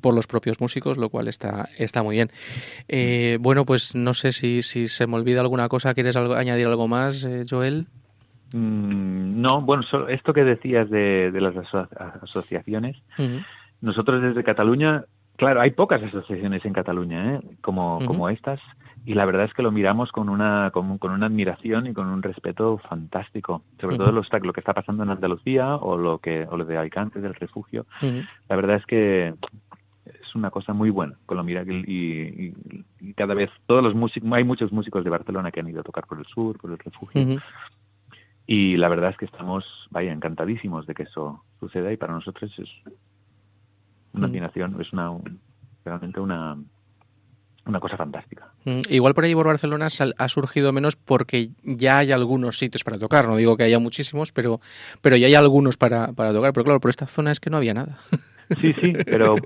por 0.02 0.14
los 0.14 0.28
propios 0.28 0.60
músicos, 0.60 0.98
lo 0.98 1.10
cual 1.10 1.28
está, 1.28 1.70
está 1.78 2.04
muy 2.04 2.16
bien. 2.16 2.32
Eh, 2.88 3.38
bueno, 3.40 3.66
pues 3.66 3.96
no 3.96 4.14
sé 4.14 4.34
si, 4.34 4.62
si 4.64 4.88
se 4.88 5.08
me 5.08 5.16
olvida 5.16 5.42
alguna 5.42 5.70
cosa, 5.70 5.94
¿quieres 5.94 6.16
algo, 6.18 6.34
añadir 6.34 6.68
algo 6.68 6.88
más, 6.88 7.24
eh, 7.24 7.44
Joel? 7.50 7.88
Mm, 8.54 9.42
no, 9.42 9.62
bueno, 9.62 9.84
esto 10.10 10.34
que 10.34 10.44
decías 10.44 10.90
de, 10.90 11.32
de 11.32 11.42
las 11.42 11.56
aso 11.56 11.88
asociaciones, 12.22 12.98
uh 13.18 13.22
-huh. 13.22 13.46
nosotros 13.80 14.22
desde 14.22 14.44
Cataluña 14.44 15.06
Claro, 15.42 15.60
hay 15.60 15.72
pocas 15.72 16.04
asociaciones 16.04 16.64
en 16.66 16.74
Cataluña, 16.74 17.34
¿eh? 17.34 17.42
como, 17.62 17.98
uh 17.98 18.00
-huh. 18.00 18.06
como 18.06 18.30
estas, 18.30 18.60
y 19.08 19.16
la 19.16 19.26
verdad 19.26 19.46
es 19.46 19.54
que 19.56 19.64
lo 19.64 19.72
miramos 19.72 20.12
con 20.12 20.30
una, 20.30 20.70
con, 20.72 21.00
con 21.00 21.10
una 21.14 21.26
admiración 21.26 21.88
y 21.88 21.94
con 21.94 22.06
un 22.10 22.22
respeto 22.22 22.78
fantástico, 22.78 23.64
sobre 23.80 23.96
uh 23.96 23.98
-huh. 23.98 24.06
todo 24.06 24.12
lo, 24.12 24.46
lo, 24.46 24.54
que 24.54 24.60
está 24.60 24.76
pasando 24.76 25.02
en 25.02 25.10
Andalucía 25.10 25.78
o 25.78 25.98
lo 25.98 26.20
que 26.20 26.46
o 26.48 26.58
lo 26.58 26.66
de 26.66 26.78
Alicante, 26.78 27.22
del 27.22 27.34
refugio. 27.34 27.88
Uh 28.04 28.06
-huh. 28.06 28.28
La 28.50 28.56
verdad 28.56 28.76
es 28.76 28.86
que 28.86 29.34
es 30.06 30.36
una 30.36 30.52
cosa 30.52 30.74
muy 30.74 30.92
buena 30.92 31.16
con 31.26 31.38
lo 31.38 31.44
mira 31.44 31.64
y, 31.64 31.74
y, 31.74 32.54
y, 33.00 33.14
cada 33.16 33.34
vez 33.34 33.50
todos 33.66 33.84
los 33.84 33.96
músicos, 33.96 34.32
hay 34.34 34.44
muchos 34.44 34.72
músicos 34.72 35.04
de 35.04 35.10
Barcelona 35.10 35.50
que 35.52 35.62
han 35.62 35.70
ido 35.70 35.80
a 35.80 35.84
tocar 35.84 36.06
por 36.06 36.20
el 36.20 36.26
sur, 36.28 36.60
por 36.60 36.70
el 36.70 36.78
refugio. 36.78 37.42
Y 38.46 38.78
la 38.78 38.90
verdad 38.90 39.10
es 39.10 39.18
que 39.18 39.26
estamos, 39.26 39.66
vaya, 39.90 40.12
encantadísimos 40.14 40.86
de 40.86 40.94
que 40.94 41.04
eso 41.10 41.44
suceda 41.60 41.92
y 41.92 41.98
para 41.98 42.14
nosotros 42.14 42.54
es 42.60 42.70
una 44.14 44.28
admiración, 44.28 44.80
es 44.80 44.92
una 44.94 45.12
realmente 45.84 46.20
una 46.20 46.58
una 47.66 47.80
cosa 47.80 47.96
fantástica. 47.96 48.48
Mm, 48.66 48.80
igual 48.90 49.14
por 49.14 49.24
ahí 49.24 49.36
por 49.36 49.46
Barcelona 49.46 49.88
ha 50.18 50.30
surgido 50.30 50.74
menos 50.74 50.96
porque 50.96 51.52
ya 51.64 52.00
hay 52.00 52.12
algunos 52.12 52.58
sitios 52.58 52.84
para 52.84 52.98
tocar, 52.98 53.28
no 53.28 53.36
digo 53.36 53.56
que 53.56 53.64
haya 53.64 53.80
muchísimos, 53.80 54.32
pero, 54.32 54.60
pero 55.02 55.16
ya 55.16 55.28
hay 55.28 55.36
algunos 55.36 55.78
para, 55.78 56.12
para 56.14 56.34
tocar, 56.34 56.54
pero 56.54 56.64
claro, 56.64 56.80
por 56.80 56.90
esta 56.90 57.06
zona 57.06 57.32
es 57.32 57.40
que 57.40 57.50
no 57.50 57.58
había 57.58 57.74
nada. 57.74 57.98
Sí, 58.60 58.74
sí, 58.82 58.94
pero 59.06 59.38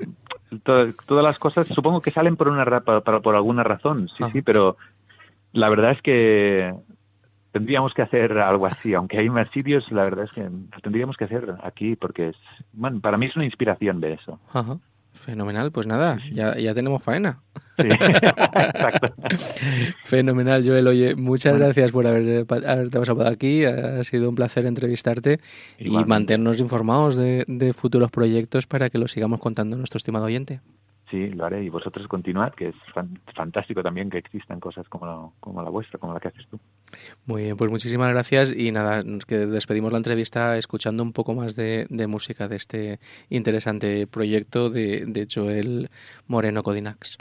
to 0.63 0.91
todas 1.05 1.23
las 1.23 1.37
cosas 1.37 1.67
supongo 1.67 2.01
que 2.01 2.09
salen 2.09 2.35
por 2.35 2.47
una 2.47 2.65
por, 2.81 3.21
por 3.21 3.35
alguna 3.35 3.63
razón, 3.63 4.09
sí, 4.17 4.23
sí, 4.33 4.41
pero 4.41 4.77
la 5.51 5.69
verdad 5.69 5.91
es 5.91 6.01
que 6.01 6.73
tendríamos 7.55 7.93
que 7.93 8.01
hacer 8.01 8.37
algo 8.37 8.65
así, 8.65 8.93
aunque 8.93 9.17
hay 9.17 9.29
más 9.29 9.49
sitios, 9.51 9.89
la 9.89 10.03
verdad 10.03 10.25
es 10.25 10.31
que 10.33 10.45
tendríamos 10.83 11.15
que 11.15 11.23
hacer 11.23 11.55
aquí 11.63 11.95
porque 11.95 12.27
es, 12.27 12.35
bueno, 12.73 12.99
para 12.99 13.17
mí 13.17 13.27
es 13.27 13.35
una 13.37 13.45
inspiración 13.45 14.01
ver 14.01 14.19
eso. 14.19 14.41
Ajá. 14.51 14.77
Fenomenal, 15.13 15.71
pues 15.71 15.87
nada, 15.87 16.19
ya, 16.33 16.57
ya 16.57 16.73
tenemos 16.73 17.01
faena. 17.01 17.43
Sí, 17.77 17.87
exacto. 17.89 19.13
Fenomenal, 20.03 20.63
Joel. 20.65 20.85
Oye, 20.85 21.15
muchas 21.15 21.57
gracias 21.57 21.93
por 21.93 22.05
haber, 22.05 22.45
haberte 22.49 22.99
pasado 22.99 23.25
aquí. 23.25 23.63
Ha 23.63 24.03
sido 24.03 24.27
un 24.27 24.35
placer 24.35 24.65
entrevistarte 24.65 25.39
y 25.79 25.91
mantenernos 25.91 26.59
informados 26.59 27.15
de, 27.15 27.45
de, 27.47 27.71
futuros 27.71 28.11
proyectos 28.11 28.67
para 28.67 28.89
que 28.89 28.97
los 28.97 29.13
sigamos 29.13 29.39
contando 29.39 29.77
a 29.77 29.79
nuestro 29.79 29.97
estimado 29.97 30.25
oyente. 30.25 30.59
Sí, 31.15 31.29
lo 31.29 31.45
haré 31.45 31.63
y 31.63 31.69
vosotros 31.69 32.09
continuad, 32.09 32.53
que 32.53 32.67
es 32.67 32.75
fantástico 33.33 33.81
también 33.81 34.09
que 34.09 34.17
existan 34.17 34.59
cosas 34.59 34.85
como, 34.89 35.33
como 35.39 35.63
la 35.63 35.69
vuestra, 35.69 35.97
como 35.97 36.13
la 36.13 36.19
que 36.19 36.27
haces 36.27 36.45
tú. 36.51 36.59
Muy 37.25 37.43
bien, 37.43 37.55
pues 37.55 37.71
muchísimas 37.71 38.09
gracias 38.09 38.53
y 38.53 38.73
nada, 38.73 39.01
que 39.25 39.37
despedimos 39.37 39.93
la 39.93 39.99
entrevista 39.99 40.57
escuchando 40.57 41.03
un 41.03 41.13
poco 41.13 41.33
más 41.33 41.55
de, 41.55 41.87
de 41.89 42.07
música 42.07 42.49
de 42.49 42.57
este 42.57 42.99
interesante 43.29 44.07
proyecto 44.07 44.69
de, 44.69 45.05
de 45.07 45.25
Joel 45.33 45.89
Moreno 46.27 46.63
Codinax. 46.63 47.17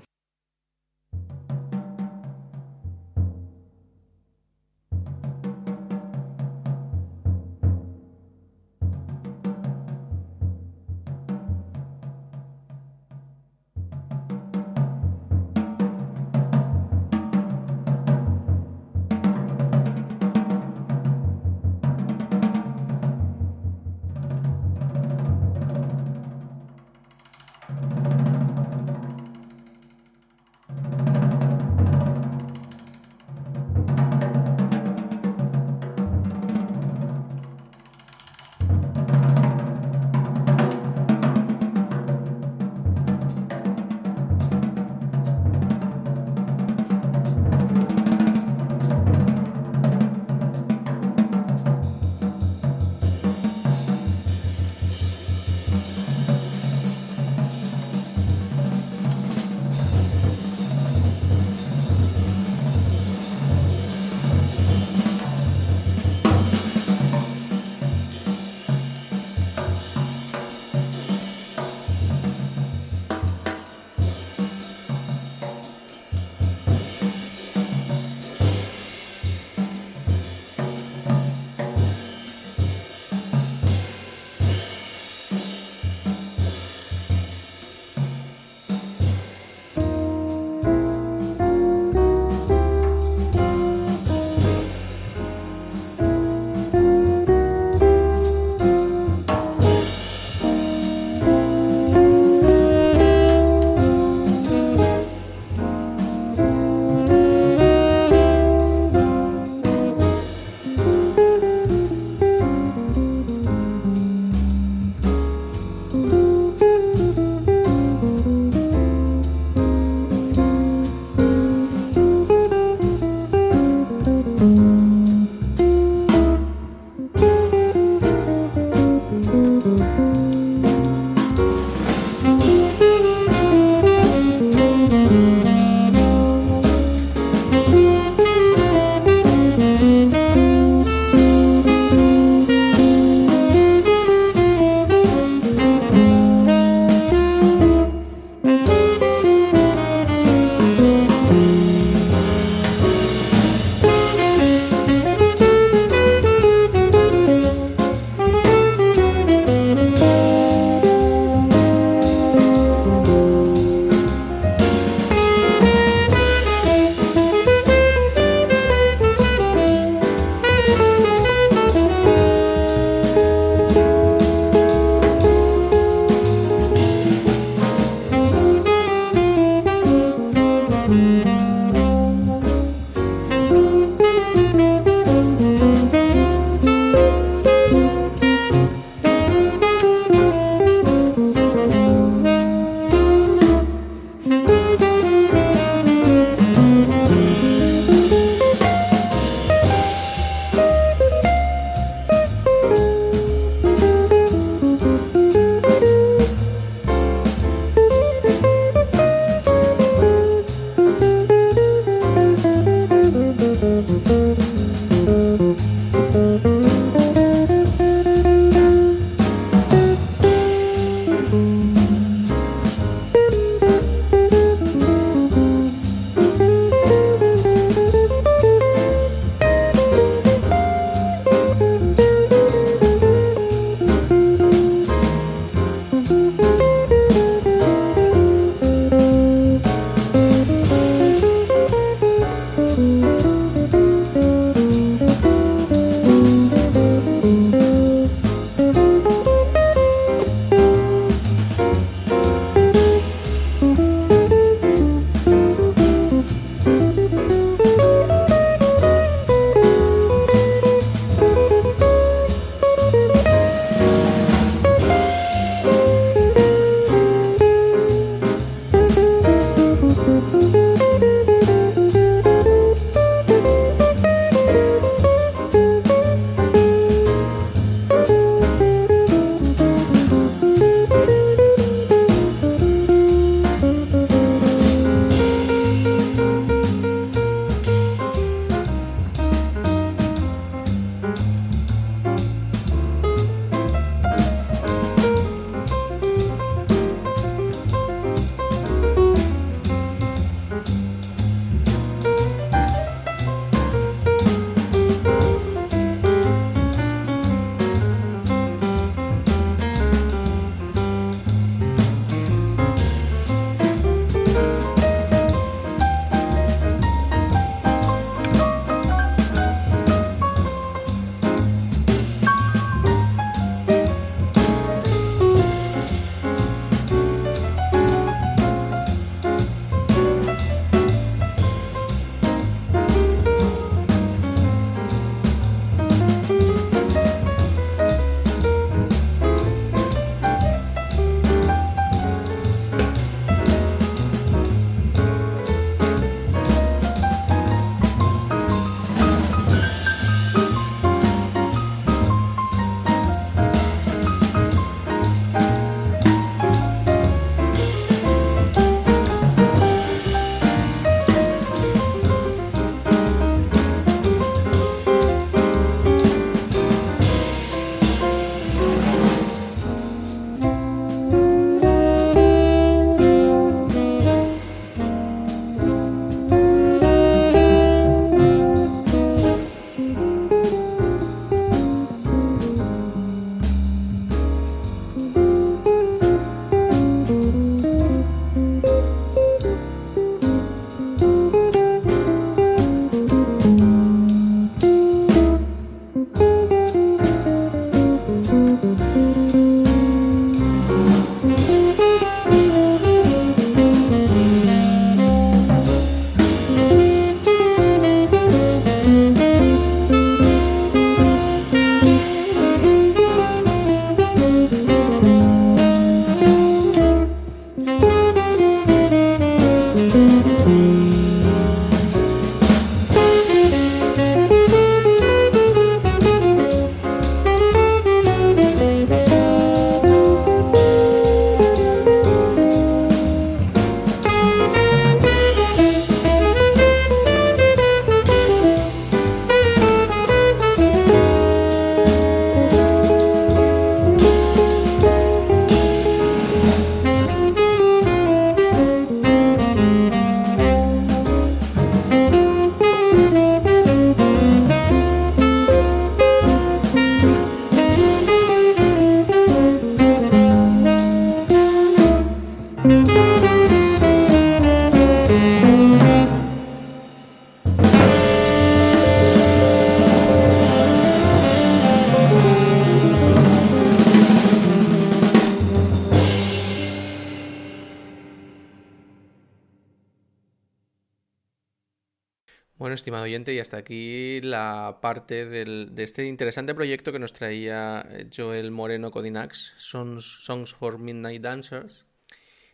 Bueno, 482.56 482.76
estimado 482.76 483.02
oyente, 483.02 483.34
y 483.34 483.40
hasta 483.40 483.56
aquí 483.56 484.20
la 484.20 484.78
parte 484.80 485.26
del, 485.26 485.74
de 485.74 485.82
este 485.82 486.04
interesante 486.04 486.54
proyecto 486.54 486.92
que 486.92 487.00
nos 487.00 487.12
traía 487.12 487.84
Joel 488.16 488.52
Moreno 488.52 488.92
Codinax, 488.92 489.54
Songs, 489.58 490.54
for 490.54 490.78
Midnight 490.78 491.20
Dancers. 491.20 491.84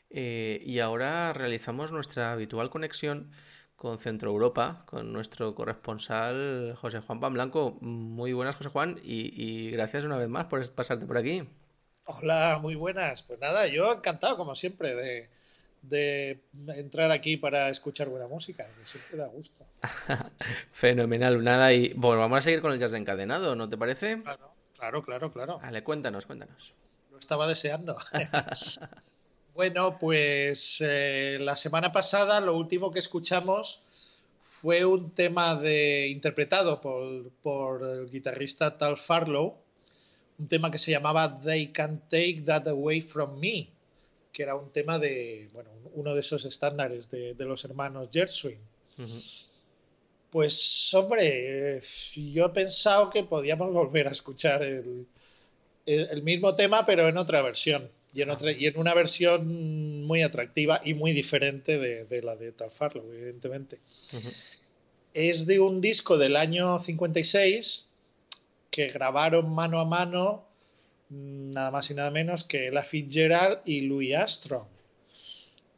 Eh, 0.09 0.63
y 0.65 0.79
ahora 0.79 1.35
realizamos 1.35 1.93
nuestra 1.93 2.33
habitual 2.33 2.71
conexión 2.71 3.31
con 3.77 3.99
Centro 3.99 4.31
Europa, 4.31 4.85
con 4.87 5.13
nuestro 5.13 5.55
corresponsal 5.55 6.75
José 6.77 7.01
Juan 7.01 7.21
Blanco. 7.21 7.77
Muy 7.83 8.33
buenas, 8.33 8.57
José 8.57 8.71
Juan, 8.71 8.99
y, 9.05 9.33
y 9.37 9.71
gracias 9.71 10.05
una 10.05 10.17
vez 10.17 10.31
más 10.31 10.47
por 10.47 10.67
pasarte 10.73 11.05
por 11.05 11.19
aquí. 11.19 11.47
Hola, 12.05 12.59
muy 12.61 12.75
buenas. 12.75 13.23
Pues 13.23 13.39
nada, 13.39 13.67
yo 13.69 13.93
encantado, 13.93 14.39
como 14.39 14.55
siempre, 14.55 14.95
de, 14.95 15.29
de 15.83 16.41
entrar 16.77 17.11
aquí 17.11 17.37
para 17.37 17.71
escuchar 17.71 18.09
buena 18.09 18.29
música, 18.29 18.65
que 18.79 18.87
siempre 18.87 19.17
da 19.17 19.29
gusto. 19.29 19.65
Fenomenal, 20.73 21.43
nada, 21.43 21.73
y 21.73 21.93
bueno, 21.95 22.21
vamos 22.21 22.39
a 22.39 22.41
seguir 22.43 22.61
con 22.61 22.73
el 22.73 22.79
jazz 22.79 22.93
de 22.93 22.99
encadenado, 22.99 23.57
¿no 23.57 23.69
te 23.69 23.79
parece? 23.79 24.23
Claro, 24.23 24.53
claro, 24.77 25.03
claro, 25.03 25.33
claro. 25.33 25.59
Vale, 25.59 25.83
cuéntanos, 25.83 26.27
cuéntanos. 26.27 26.75
Lo 27.11 27.19
estaba 27.19 27.47
deseando. 27.47 27.97
bueno, 29.55 29.99
pues 29.99 30.79
eh, 30.81 31.39
la 31.41 31.57
semana 31.57 31.93
pasada 31.93 32.41
lo 32.41 32.57
último 32.57 32.91
que 32.91 32.99
escuchamos 32.99 33.83
fue 34.61 34.85
un 34.85 35.15
tema 35.15 35.57
de 35.57 36.09
interpretado 36.09 36.81
por, 36.81 37.31
por 37.43 37.83
el 37.83 38.11
guitarrista 38.11 38.77
Tal 38.77 38.99
Farlow, 38.99 39.57
un 40.39 40.49
tema 40.49 40.71
que 40.71 40.79
se 40.79 40.91
llamaba 40.91 41.41
They 41.41 41.69
Can't 41.69 42.03
Take 42.11 42.43
That 42.45 42.69
Away 42.69 43.03
From 43.03 43.39
Me 43.39 43.71
que 44.41 44.45
era 44.45 44.55
un 44.55 44.73
tema 44.73 44.99
de, 44.99 45.51
bueno, 45.53 45.69
uno 45.93 46.15
de 46.15 46.21
esos 46.21 46.47
estándares 46.47 47.11
de, 47.11 47.35
los 47.41 47.63
hermanos 47.67 48.09
Gershwin. 48.11 48.57
Pues, 50.31 50.89
hombre, 50.95 51.83
yo 52.15 52.47
he 52.47 52.49
pensado 52.49 53.11
que 53.11 53.25
podíamos 53.25 53.71
volver 53.75 54.09
a 54.09 54.13
escuchar 54.13 54.63
el, 54.63 55.07
el, 55.85 56.23
mismo 56.23 56.55
tema, 56.57 56.87
pero 56.87 57.07
en 57.07 57.19
otra 57.19 57.43
versión. 57.43 57.91
Y 58.15 58.23
en, 58.23 58.31
otra, 58.31 58.53
y 58.53 58.65
en 58.65 58.79
una 58.79 58.95
versión 58.95 60.07
muy 60.07 60.23
atractiva 60.23 60.81
y 60.87 60.95
muy 60.95 61.13
diferente 61.13 61.77
de, 61.77 62.23
la 62.23 62.35
de 62.35 62.53
Tal 62.53 62.71
Farlow, 62.71 63.13
evidentemente. 63.13 63.79
Es 65.13 65.45
de 65.45 65.61
un 65.61 65.83
disco 65.83 66.17
del 66.17 66.37
año 66.37 66.83
56 66.83 67.91
que 68.71 68.89
grabaron 68.89 69.55
mano 69.55 69.81
a 69.81 69.85
mano 69.85 70.50
nada 71.11 71.71
más 71.71 71.91
y 71.91 71.95
nada 71.95 72.11
menos 72.11 72.45
que 72.45 72.69
Ella 72.69 72.85
Fitzgerald 72.85 73.61
y 73.65 73.83
Louis 73.83 74.15
Armstrong, 74.15 74.69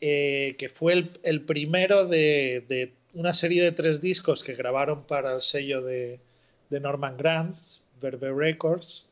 eh, 0.01 0.55
que 0.59 0.69
fue 0.69 1.05
el, 1.23 1.43
primero 1.43 2.07
de, 2.07 2.93
una 3.15 3.35
serie 3.35 3.63
de 3.63 3.73
tres 3.73 4.01
discos 4.01 4.45
que 4.45 4.55
grabaron 4.55 5.07
para 5.07 5.35
el 5.35 5.43
sello 5.43 5.83
de, 5.83 6.21
Norman 6.71 7.17
Granz, 7.17 7.81
Verve 8.01 8.33
Records. 8.33 9.07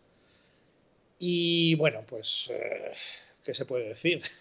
Y 1.18 1.75
bueno, 1.75 2.05
pues, 2.09 2.49
eh, 2.51 2.93
¿qué 3.45 3.53
se 3.53 3.66
puede 3.66 3.89
decir? 3.91 4.23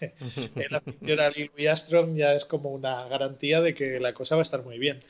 Ella 0.56 0.80
Fitzgerald 0.80 1.36
y 1.36 1.48
Louis 1.48 1.68
Armstrong 1.68 2.16
ya 2.16 2.34
es 2.34 2.46
como 2.46 2.70
una 2.70 3.06
garantía 3.08 3.60
de 3.60 3.74
que 3.74 4.00
la 4.00 4.14
cosa 4.14 4.36
va 4.36 4.40
a 4.40 4.44
estar 4.44 4.62
muy 4.62 4.78
bien. 4.78 5.02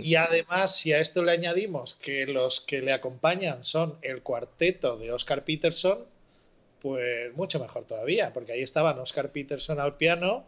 Y 0.00 0.14
además, 0.14 0.78
si 0.78 0.92
a 0.92 1.00
esto 1.00 1.24
le 1.24 1.32
añadimos 1.32 1.96
que 1.96 2.26
los 2.26 2.60
que 2.60 2.80
le 2.80 2.92
acompañan 2.92 3.64
son 3.64 3.98
el 4.02 4.22
cuarteto 4.22 4.96
de 4.96 5.12
Oscar 5.12 5.44
Peterson, 5.44 6.06
pues 6.86 7.34
mucho 7.34 7.58
mejor 7.58 7.84
todavía, 7.84 8.32
porque 8.32 8.52
ahí 8.52 8.62
estaban 8.62 8.96
Oscar 9.00 9.32
Peterson 9.32 9.80
al 9.80 9.96
piano, 9.96 10.44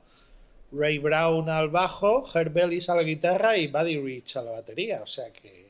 Ray 0.70 0.98
Brown 0.98 1.48
al 1.50 1.68
bajo, 1.68 2.30
Herb 2.32 2.56
Ellis 2.56 2.88
a 2.88 2.94
la 2.94 3.02
guitarra 3.02 3.56
y 3.56 3.66
Buddy 3.66 3.98
Rich 4.00 4.36
a 4.36 4.42
la 4.42 4.52
batería. 4.52 5.02
O 5.02 5.06
sea 5.08 5.32
que, 5.32 5.66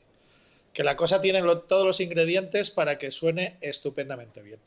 que 0.71 0.83
la 0.83 0.95
cosa 0.95 1.19
tiene 1.21 1.41
todos 1.67 1.87
los 1.87 1.99
ingredientes 2.01 2.69
para 2.69 2.99
que 2.99 3.09
suene 3.09 3.57
estupendamente 3.61 4.43
bien. 4.43 4.59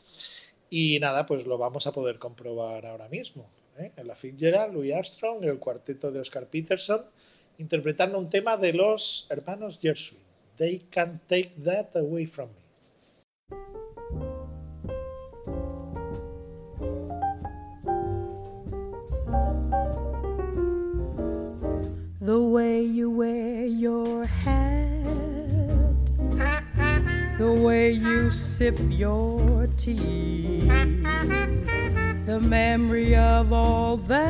Y 0.71 0.99
nada, 0.99 1.25
pues 1.25 1.47
lo 1.47 1.57
vamos 1.57 1.87
a 1.87 1.93
poder 1.93 2.19
comprobar 2.19 2.85
ahora 2.85 3.09
mismo. 3.09 3.49
¿eh? 3.79 3.93
En 3.97 4.09
la 4.09 4.17
Fitzgerald, 4.17 4.75
Louis 4.75 4.93
Armstrong, 4.93 5.45
el 5.45 5.61
cuarteto 5.61 6.11
de 6.11 6.19
Oscar 6.19 6.49
Peterson, 6.49 7.05
interpretando 7.59 8.19
un 8.19 8.29
tema 8.29 8.57
de 8.57 8.73
los 8.73 9.29
hermanos 9.31 9.79
Gershwin. 9.81 10.19
They 10.57 10.81
can't 10.91 11.23
take 11.29 11.53
that 11.65 11.95
away 11.95 12.27
from 12.27 12.49
me. 12.49 12.62
The 22.23 22.41
way 22.41 22.81
you 22.81 23.11
wear 23.11 23.65
your 23.65 24.25
hat, 24.25 25.03
the 27.37 27.53
way 27.53 27.91
you 27.91 28.31
sip 28.31 28.79
your 28.89 29.67
tea, 29.77 30.61
the 32.25 32.39
memory 32.41 33.17
of 33.17 33.53
all 33.53 33.97
that. 33.97 34.23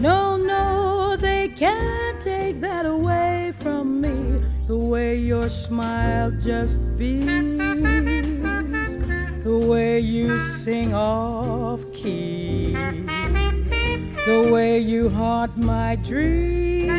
No, 0.00 0.38
no, 0.38 1.14
they 1.16 1.48
can't 1.48 2.18
take 2.18 2.62
that 2.62 2.86
away 2.86 3.52
from 3.60 4.00
me. 4.00 4.40
The 4.66 4.78
way 4.78 5.16
your 5.16 5.50
smile 5.50 6.30
just 6.30 6.80
beams, 6.96 7.58
the 9.44 9.58
way 9.58 10.00
you 10.00 10.40
sing 10.40 10.94
off 10.94 11.84
key 11.92 12.74
the 14.26 14.50
way 14.50 14.78
you 14.80 15.08
haunt 15.08 15.56
my 15.56 15.94
dreams. 15.94 16.90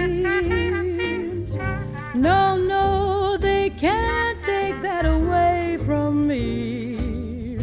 No, 2.16 2.58
no, 2.58 3.36
they 3.36 3.70
can't 3.70 4.42
take 4.42 4.82
that 4.82 5.06
away 5.06 5.78
from 5.86 6.26
me. 6.26 7.60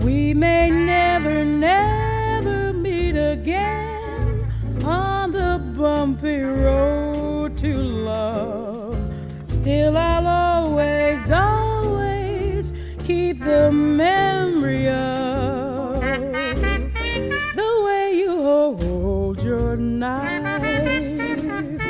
We 0.00 0.34
may 0.34 0.70
never, 0.70 1.42
never 1.42 2.74
meet 2.74 3.16
again 3.16 4.52
on 4.84 5.32
the 5.32 5.58
bumpy 5.74 6.42
road 6.42 7.56
to 7.58 7.74
love. 7.76 8.98
Still, 9.46 9.96
I'll 9.96 10.26
always, 10.26 11.30
always 11.30 12.74
keep 13.06 13.38
the 13.38 13.72
memory 13.72 14.86
of 14.86 15.27
knife, 19.98 21.82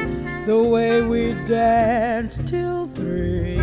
the 0.47 0.59
way 0.59 1.03
we 1.03 1.35
danced 1.45 2.47
till 2.49 2.87
three, 2.89 3.57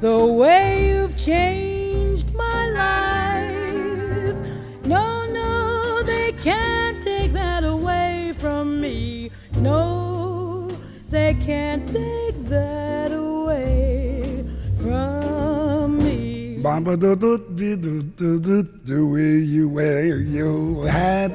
the 0.00 0.26
way 0.26 0.88
you've 0.88 1.16
changed 1.16 2.34
my 2.34 2.66
life. 2.84 4.36
No, 4.84 5.24
no, 5.26 6.02
they 6.02 6.32
can't 6.32 7.02
take 7.02 7.32
that 7.32 7.64
away 7.64 8.34
from 8.38 8.78
me. 8.80 9.30
No, 9.56 10.68
they 11.08 11.34
can't 11.34 11.88
take 11.88 12.44
that 12.48 13.12
away 13.12 14.44
from 14.82 15.96
me. 15.98 16.58
Bamba 16.62 16.98
do 17.00 17.16
do 17.16 17.38
do 17.54 18.02
do 18.02 18.38
do 18.38 18.62
the 18.84 19.00
way 19.06 19.38
you 19.38 19.70
wear 19.70 20.18
your 20.18 20.88
hat 20.88 21.32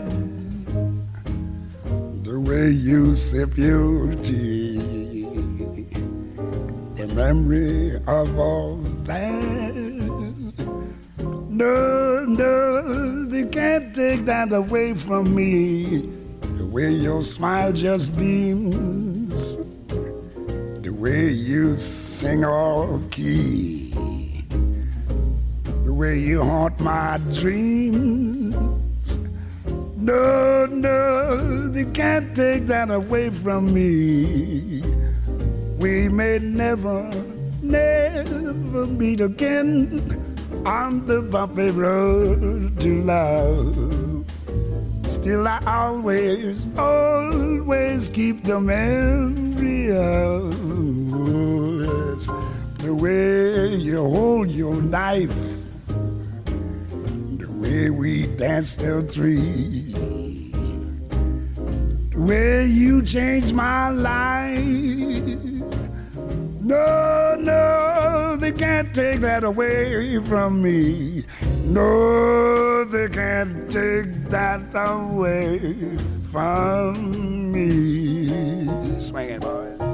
way 2.48 2.70
you 2.70 3.14
tea, 4.24 4.78
the 6.96 7.08
memory 7.14 7.92
of 8.08 8.40
all 8.40 8.78
that. 9.04 9.76
No, 11.50 12.24
no, 12.26 13.28
you 13.30 13.48
can't 13.48 13.94
take 13.94 14.24
that 14.26 14.54
away 14.54 14.94
from 14.94 15.36
me. 15.36 16.10
The 16.56 16.66
way 16.66 16.92
your 16.92 17.22
smile 17.22 17.74
just 17.74 18.16
beams, 18.18 19.58
the 19.58 20.92
way 20.92 21.30
you 21.32 21.76
sing 21.76 22.46
off 22.46 23.12
key, 23.12 23.92
the 25.84 25.94
way 25.94 26.18
you 26.18 26.44
haunt 26.44 26.80
my 26.80 27.20
dreams 27.34 28.87
no, 30.08 30.66
no, 30.68 31.68
they 31.68 31.84
can't 31.84 32.34
take 32.34 32.66
that 32.68 32.90
away 32.90 33.30
from 33.30 33.74
me. 33.74 34.82
We 35.78 36.08
may 36.08 36.40
never, 36.40 37.12
never 37.62 38.86
meet 38.86 39.20
again 39.20 40.02
on 40.66 41.06
the 41.08 41.22
bumpy 41.22 41.72
road 41.72 42.80
to 42.80 43.04
love. 43.04 44.26
Still, 45.06 45.46
I 45.46 45.62
always, 45.68 46.68
always 46.78 48.10
keep 48.10 48.44
the 48.44 48.62
memory 48.62 49.92
of 49.92 50.56
the 52.80 52.94
way 52.94 53.76
you 53.76 53.98
hold 53.98 54.52
your 54.52 54.82
knife 54.82 55.57
way 57.68 57.90
we 57.90 58.28
danced 58.38 58.80
till 58.80 59.02
three 59.02 59.94
the 62.12 62.22
way 62.22 62.66
you 62.66 63.02
changed 63.02 63.54
my 63.54 63.90
life. 63.90 64.58
No, 66.62 67.36
no, 67.40 68.38
they 68.40 68.52
can't 68.52 68.94
take 68.94 69.20
that 69.22 69.44
away 69.44 70.20
from 70.24 70.62
me. 70.62 71.24
No, 71.64 72.86
they 72.86 73.10
can't 73.10 73.72
take 73.72 74.30
that 74.30 74.62
away 74.74 75.98
from 76.32 77.52
me. 77.52 79.00
Swing 79.00 79.30
it, 79.30 79.42
boys. 79.42 79.87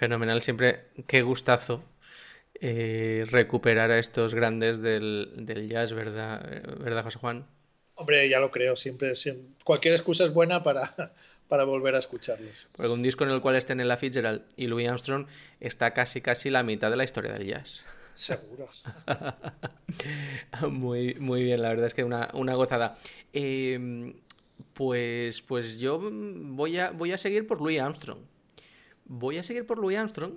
Fenomenal. 0.00 0.40
Siempre 0.42 0.86
qué 1.06 1.22
gustazo 1.22 1.84
eh, 2.60 3.24
recuperar 3.30 3.90
a 3.90 3.98
estos 3.98 4.34
grandes 4.34 4.80
del, 4.82 5.32
del 5.36 5.68
jazz, 5.68 5.92
¿verdad, 5.92 6.40
¿verdad, 6.78 7.04
José 7.04 7.18
Juan? 7.18 7.46
Hombre, 7.94 8.28
ya 8.28 8.40
lo 8.40 8.50
creo, 8.50 8.76
siempre, 8.76 9.14
siempre- 9.14 9.54
cualquier 9.64 9.94
excusa 9.94 10.24
es 10.24 10.32
buena 10.32 10.62
para, 10.62 11.14
para 11.48 11.64
volver 11.64 11.94
a 11.94 11.98
escucharlos. 11.98 12.66
Porque 12.72 12.90
un 12.92 13.02
disco 13.02 13.24
en 13.24 13.30
el 13.30 13.40
cual 13.42 13.56
estén 13.56 13.80
Ella 13.80 13.96
Fitzgerald 13.96 14.42
y 14.56 14.66
Louis 14.68 14.88
Armstrong 14.88 15.26
está 15.60 15.92
casi 15.92 16.20
casi 16.22 16.48
la 16.50 16.62
mitad 16.62 16.90
de 16.90 16.96
la 16.96 17.04
historia 17.04 17.32
del 17.32 17.46
jazz. 17.46 17.84
Seguro. 18.14 18.68
Muy, 20.70 21.14
muy 21.14 21.44
bien, 21.44 21.62
la 21.62 21.68
verdad 21.70 21.86
es 21.86 21.94
que 21.94 22.04
una, 22.04 22.28
una 22.34 22.54
gozada. 22.54 22.96
Eh, 23.32 24.14
pues, 24.74 25.42
pues 25.42 25.78
yo 25.78 26.00
voy 26.02 26.78
a, 26.78 26.90
voy 26.90 27.12
a 27.12 27.18
seguir 27.18 27.46
por 27.46 27.60
Louis 27.60 27.80
Armstrong. 27.80 28.18
Voy 29.12 29.38
a 29.38 29.42
seguir 29.42 29.66
por 29.66 29.78
Louis 29.78 29.98
Armstrong, 29.98 30.34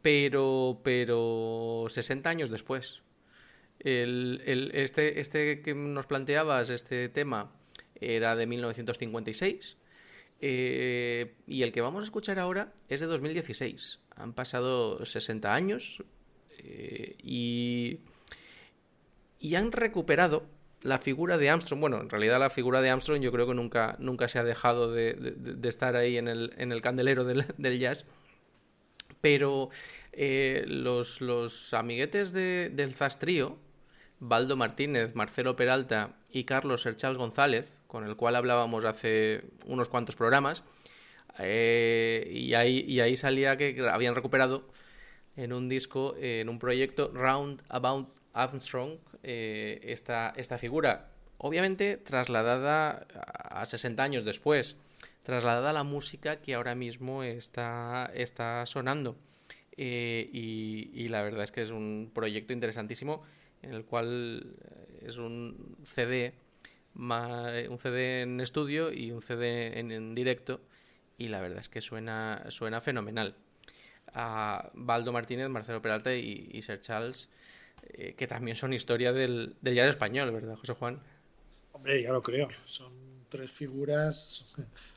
pero, 0.00 0.80
pero 0.84 1.86
60 1.88 2.30
años 2.30 2.50
después. 2.50 3.02
El, 3.80 4.40
el- 4.46 4.70
este, 4.74 5.18
este 5.18 5.60
que 5.60 5.74
nos 5.74 6.06
planteabas, 6.06 6.70
este 6.70 7.08
tema, 7.08 7.50
era 8.00 8.36
de 8.36 8.46
1956. 8.46 9.76
eh, 10.40 11.34
y 11.48 11.62
el 11.62 11.72
que 11.72 11.80
vamos 11.80 12.02
a 12.02 12.04
escuchar 12.04 12.38
ahora 12.38 12.72
es 12.88 13.00
de 13.00 13.06
2016. 13.08 13.98
Han 14.16 14.32
pasado 14.34 15.04
60 15.04 15.52
años 15.52 16.02
eh, 16.58 17.16
y, 17.22 17.98
y 19.40 19.54
han 19.56 19.72
recuperado 19.72 20.44
la 20.82 20.98
figura 20.98 21.38
de 21.38 21.50
Armstrong. 21.50 21.80
Bueno, 21.80 22.00
en 22.00 22.10
realidad 22.10 22.38
la 22.38 22.50
figura 22.50 22.80
de 22.80 22.90
Armstrong 22.90 23.20
yo 23.20 23.32
creo 23.32 23.46
que 23.46 23.54
nunca, 23.54 23.96
nunca 23.98 24.28
se 24.28 24.38
ha 24.38 24.44
dejado 24.44 24.92
de, 24.92 25.34
estar 25.64 25.96
ahí 25.96 26.16
en 26.18 26.28
el, 26.28 26.52
en 26.56 26.72
el 26.72 26.82
candelero 26.82 27.24
del, 27.56 27.78
jazz. 27.78 28.06
Pero 29.20 29.68
eh, 30.12 30.64
los, 30.66 31.20
los 31.20 31.74
amiguetes 31.74 32.32
de- 32.32 32.70
del 32.72 32.94
Zas 32.94 33.18
Trío, 33.18 33.56
Baldo 34.18 34.56
Martínez, 34.56 35.14
Marcelo 35.14 35.56
Peralta 35.56 36.16
y 36.30 36.44
Carlos 36.44 36.82
Serchals 36.82 37.18
González, 37.18 37.78
con 37.86 38.04
el 38.06 38.16
cual 38.16 38.36
hablábamos 38.36 38.84
hace 38.84 39.42
unos 39.66 39.88
cuantos 39.88 40.16
programas, 40.16 40.64
eh, 41.38 42.28
y, 42.32 42.54
ahí, 42.54 42.84
y 42.86 43.00
ahí 43.00 43.16
salía 43.16 43.56
que 43.56 43.88
habían 43.88 44.14
recuperado 44.14 44.68
en 45.36 45.52
un 45.52 45.68
disco, 45.68 46.14
en 46.18 46.48
un 46.48 46.58
proyecto 46.58 47.10
Round 47.14 47.62
About 47.68 48.08
Armstrong, 48.32 48.98
eh, 49.22 49.80
esta, 49.84 50.32
esta 50.36 50.58
figura, 50.58 51.08
obviamente 51.38 51.96
trasladada 51.96 53.06
a 53.14 53.64
60 53.64 54.02
años 54.02 54.24
después, 54.24 54.76
trasladada 55.22 55.70
a 55.70 55.72
la 55.72 55.84
música 55.84 56.40
que 56.40 56.54
ahora 56.54 56.74
mismo 56.74 57.22
está, 57.22 58.10
está 58.14 58.64
sonando. 58.66 59.16
Eh, 59.76 60.28
y, 60.32 61.08
la 61.08 61.22
verdad 61.22 61.44
es 61.44 61.52
que 61.52 61.62
es 61.62 61.70
un 61.70 62.10
proyecto 62.14 62.52
interesantísimo 62.52 63.22
en 63.62 63.72
el 63.72 63.84
cual 63.84 64.54
eh, 64.60 65.06
es 65.06 65.16
un 65.16 65.76
CD, 65.84 66.34
un 66.94 67.78
CD 67.78 68.22
en 68.22 68.40
estudio 68.40 68.92
y 68.92 69.12
un 69.12 69.22
CD 69.22 69.78
en, 69.78 70.14
directo 70.14 70.60
y 71.16 71.28
la 71.28 71.40
verdad 71.40 71.60
es 71.60 71.68
que 71.68 71.80
suena, 71.80 72.44
suena 72.48 72.80
fenomenal. 72.80 73.34
A 74.14 74.70
Baldo 74.74 75.10
Martínez, 75.12 75.48
Marcelo 75.48 75.80
Peralta 75.80 76.14
y 76.14 76.60
Sir 76.60 76.80
Charles, 76.80 77.30
eh, 77.82 78.14
que 78.16 78.26
también 78.26 78.56
son 78.56 78.72
historia 78.72 79.12
del, 79.12 79.56
del 79.60 79.74
jazz 79.74 79.88
español, 79.88 80.30
¿verdad, 80.32 80.56
José 80.56 80.74
Juan? 80.74 81.00
Hombre, 81.72 82.02
ya 82.02 82.12
lo 82.12 82.22
creo. 82.22 82.48
Son 82.64 82.92
tres 83.28 83.50
figuras. 83.52 84.44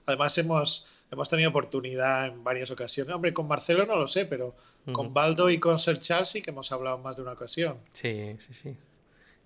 Además, 0.06 0.38
hemos, 0.38 0.86
hemos 1.12 1.30
tenido 1.30 1.50
oportunidad 1.50 2.28
en 2.28 2.44
varias 2.44 2.70
ocasiones. 2.72 3.14
Hombre, 3.16 3.34
con 3.34 3.48
Marcelo 3.48 3.86
no 3.86 3.96
lo 3.96 4.08
sé, 4.08 4.26
pero 4.26 4.56
con. 4.92 5.14
Baldo 5.14 5.50
y 5.50 5.60
con 5.60 5.80
Sir 5.80 6.00
Charles 6.00 6.30
sí 6.30 6.42
que 6.42 6.52
hemos 6.52 6.72
hablado 6.72 6.98
más 7.00 7.16
de 7.16 7.22
una 7.24 7.34
ocasión. 7.34 7.80
Sí, 7.94 8.36
sí, 8.40 8.54
sí. 8.54 8.78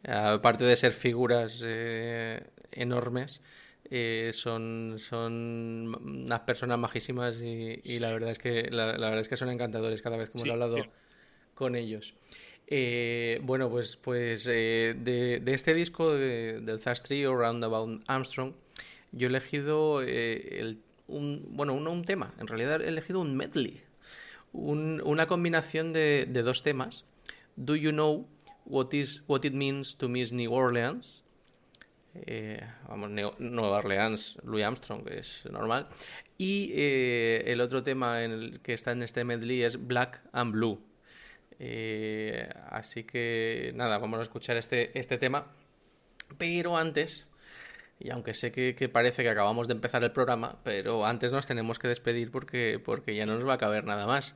Aparte 0.04 0.64
de 0.64 0.76
ser 0.76 0.94
figuras 0.94 1.62
eh, 1.64 2.42
enormes, 2.72 3.42
eh, 3.90 4.32
son, 4.34 4.96
son 5.00 5.96
unas 6.02 6.40
personas 6.42 6.80
majísimas 6.80 7.36
y, 7.42 7.82
y 7.84 8.00
la 8.00 8.12
verdad 8.12 8.32
es 8.32 8.40
que 8.40 8.70
la, 8.72 8.98
la 8.98 9.08
verdad 9.08 9.20
es 9.20 9.30
que 9.30 9.36
son 9.38 9.50
encantadores 9.50 10.02
cada 10.02 10.18
vez 10.18 10.30
que 10.30 10.38
hemos 10.38 10.48
Sí, 10.48 10.52
hablado 10.52 10.78
con 11.54 11.76
ellos. 11.76 12.16
Eh, 12.72 13.40
bueno, 13.42 13.68
pues, 13.68 13.96
pues 13.98 14.48
eh, 14.48 14.94
de, 14.96 15.42
este 15.54 15.74
disco 15.74 16.14
de- 16.14 16.62
del 16.62 16.80
Thrash 16.80 17.02
Trio, 17.02 17.36
Roundabout 17.36 18.04
Armstrong, 18.06 18.54
yo 19.12 19.26
he 19.28 19.30
elegido 19.32 20.04
eh, 20.06 20.76
un, 21.08 21.48
bueno, 21.50 21.80
no 21.80 21.92
un 21.92 22.04
tema, 22.06 22.32
en 22.40 22.46
realidad 22.46 22.82
he 22.84 22.88
elegido 22.90 23.22
un 23.22 23.36
medley, 23.36 23.82
un- 24.54 25.02
una 25.04 25.26
combinación 25.26 25.94
de, 25.94 26.28
dos 26.32 26.62
temas. 26.62 27.06
Do 27.56 27.76
you 27.76 27.90
know 27.92 28.28
what 28.66 28.94
is 28.94 29.24
what 29.28 29.44
it 29.46 29.54
means 29.54 29.98
to 29.98 30.08
miss 30.08 30.32
New 30.32 30.54
Orleans? 30.54 31.24
Vamos, 32.88 33.10
Nueva 33.40 33.78
Orleans, 33.80 34.38
Louis 34.44 34.64
Armstrong, 34.64 35.04
que 35.06 35.20
es 35.20 35.44
normal. 35.52 35.88
Y 36.38 36.72
el 36.76 37.62
otro 37.62 37.82
tema 37.82 38.24
en 38.24 38.32
el 38.32 38.60
que 38.62 38.74
está 38.74 38.92
en 38.92 39.02
este 39.04 39.24
medley 39.24 39.64
es 39.64 39.88
Black 39.88 40.22
and 40.34 40.52
Blue. 40.54 40.80
Eh, 41.60 42.50
así 42.70 43.04
que 43.04 43.72
nada, 43.76 43.98
vamos 43.98 44.20
a 44.20 44.24
escuchar 44.24 44.58
este, 44.58 44.98
este 44.98 45.18
tema. 45.18 45.52
Pero 46.38 46.78
antes, 46.78 47.28
Y 48.00 48.12
aunque 48.12 48.34
sé 48.34 48.52
que, 48.52 48.76
que, 48.76 48.88
parece 48.90 49.24
que 49.24 49.30
acabamos 49.30 49.68
de 49.68 49.74
empezar 49.74 50.04
el 50.04 50.12
programa, 50.12 50.60
pero 50.64 51.06
antes 51.06 51.32
nos 51.34 51.48
tenemos 51.48 51.80
que 51.80 51.90
despedir 51.90 52.32
porque, 52.32 52.82
porque 52.84 53.14
ya 53.16 53.26
no 53.26 53.36
nos 53.36 53.48
va 53.48 53.56
a 53.56 53.58
caber 53.58 53.84
nada 53.84 54.08
más. 54.08 54.36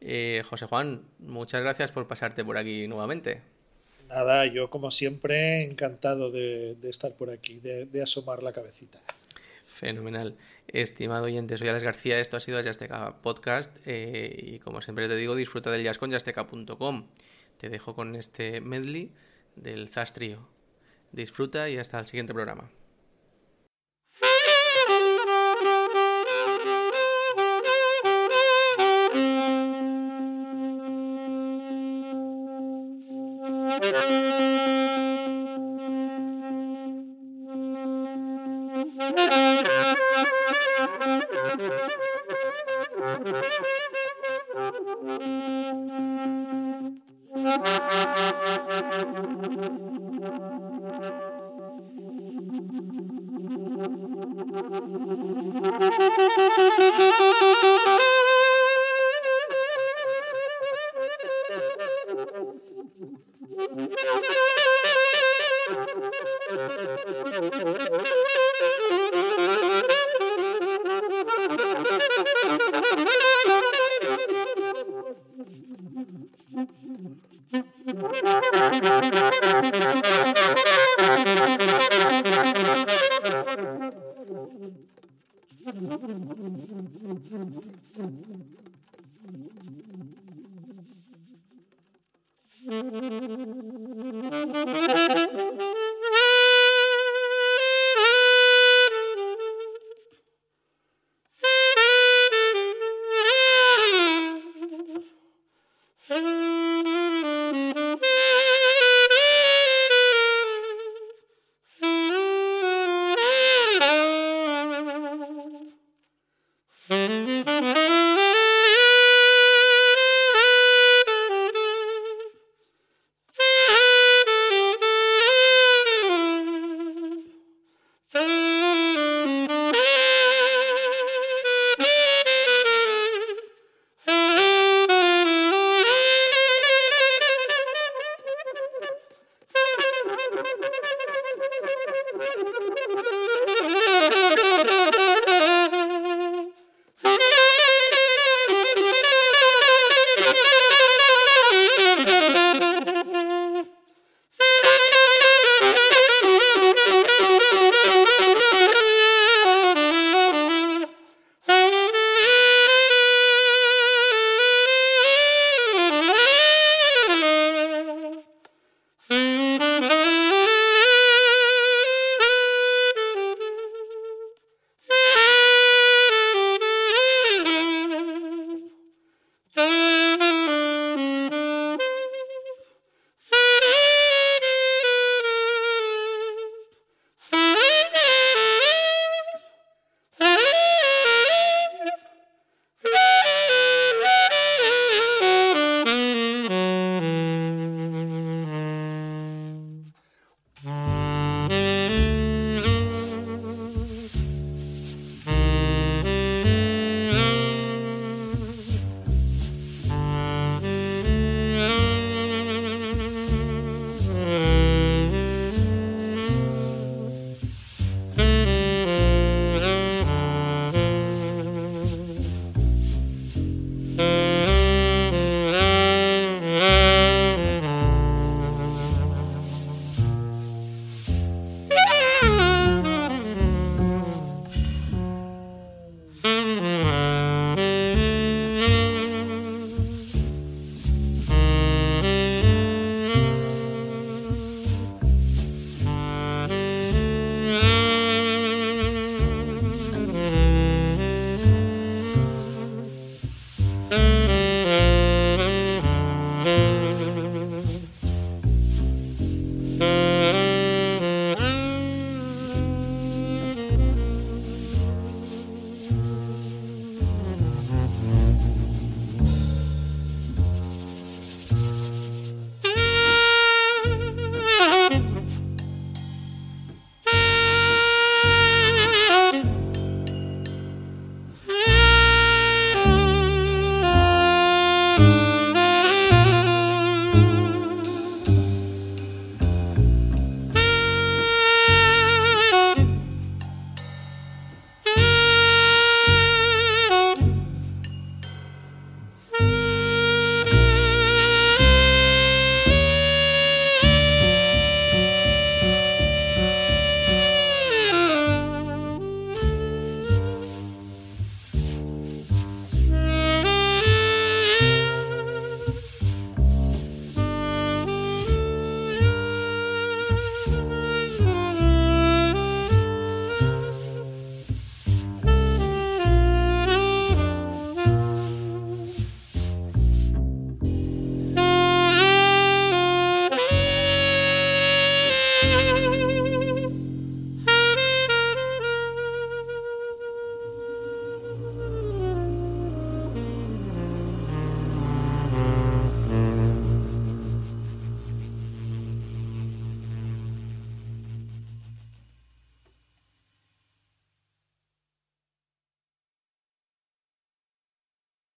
Eh, 0.00 0.42
José 0.48 0.66
Juan, 0.66 1.02
muchas 1.18 1.62
gracias 1.62 1.92
por 1.92 2.08
pasarte 2.08 2.44
por 2.44 2.58
aquí 2.58 2.88
nuevamente. 2.88 3.40
Nada, 4.08 4.46
yo 4.46 4.68
como 4.68 4.90
siempre 4.90 5.64
encantado 5.64 6.30
de, 6.30 6.74
de 6.74 6.90
estar 6.90 7.14
por 7.14 7.30
aquí, 7.30 7.58
de, 7.60 7.86
de, 7.86 8.02
asomar 8.02 8.42
la 8.42 8.52
cabecita. 8.52 9.00
Fenomenal. 9.66 10.36
Estimado 10.68 11.24
oyente, 11.24 11.58
soy 11.58 11.68
Alex 11.68 11.84
García, 11.84 12.18
esto 12.18 12.36
ha 12.36 12.40
sido 12.40 12.58
el 12.58 12.64
Yasteca 12.64 13.20
Podcast 13.20 13.76
eh, 13.84 14.34
y 14.38 14.58
como 14.60 14.80
siempre 14.80 15.08
te 15.08 15.16
digo, 15.16 15.34
disfruta 15.34 15.70
del 15.70 15.82
jazz 15.82 15.98
con 15.98 16.10
yasteca.com. 16.10 17.08
Te 17.58 17.68
dejo 17.68 17.94
con 17.94 18.16
este 18.16 18.60
medley 18.60 19.12
del 19.56 19.88
Zastrío. 19.88 20.48
Disfruta 21.12 21.68
y 21.68 21.78
hasta 21.78 21.98
el 21.98 22.06
siguiente 22.06 22.32
programa. 22.32 22.70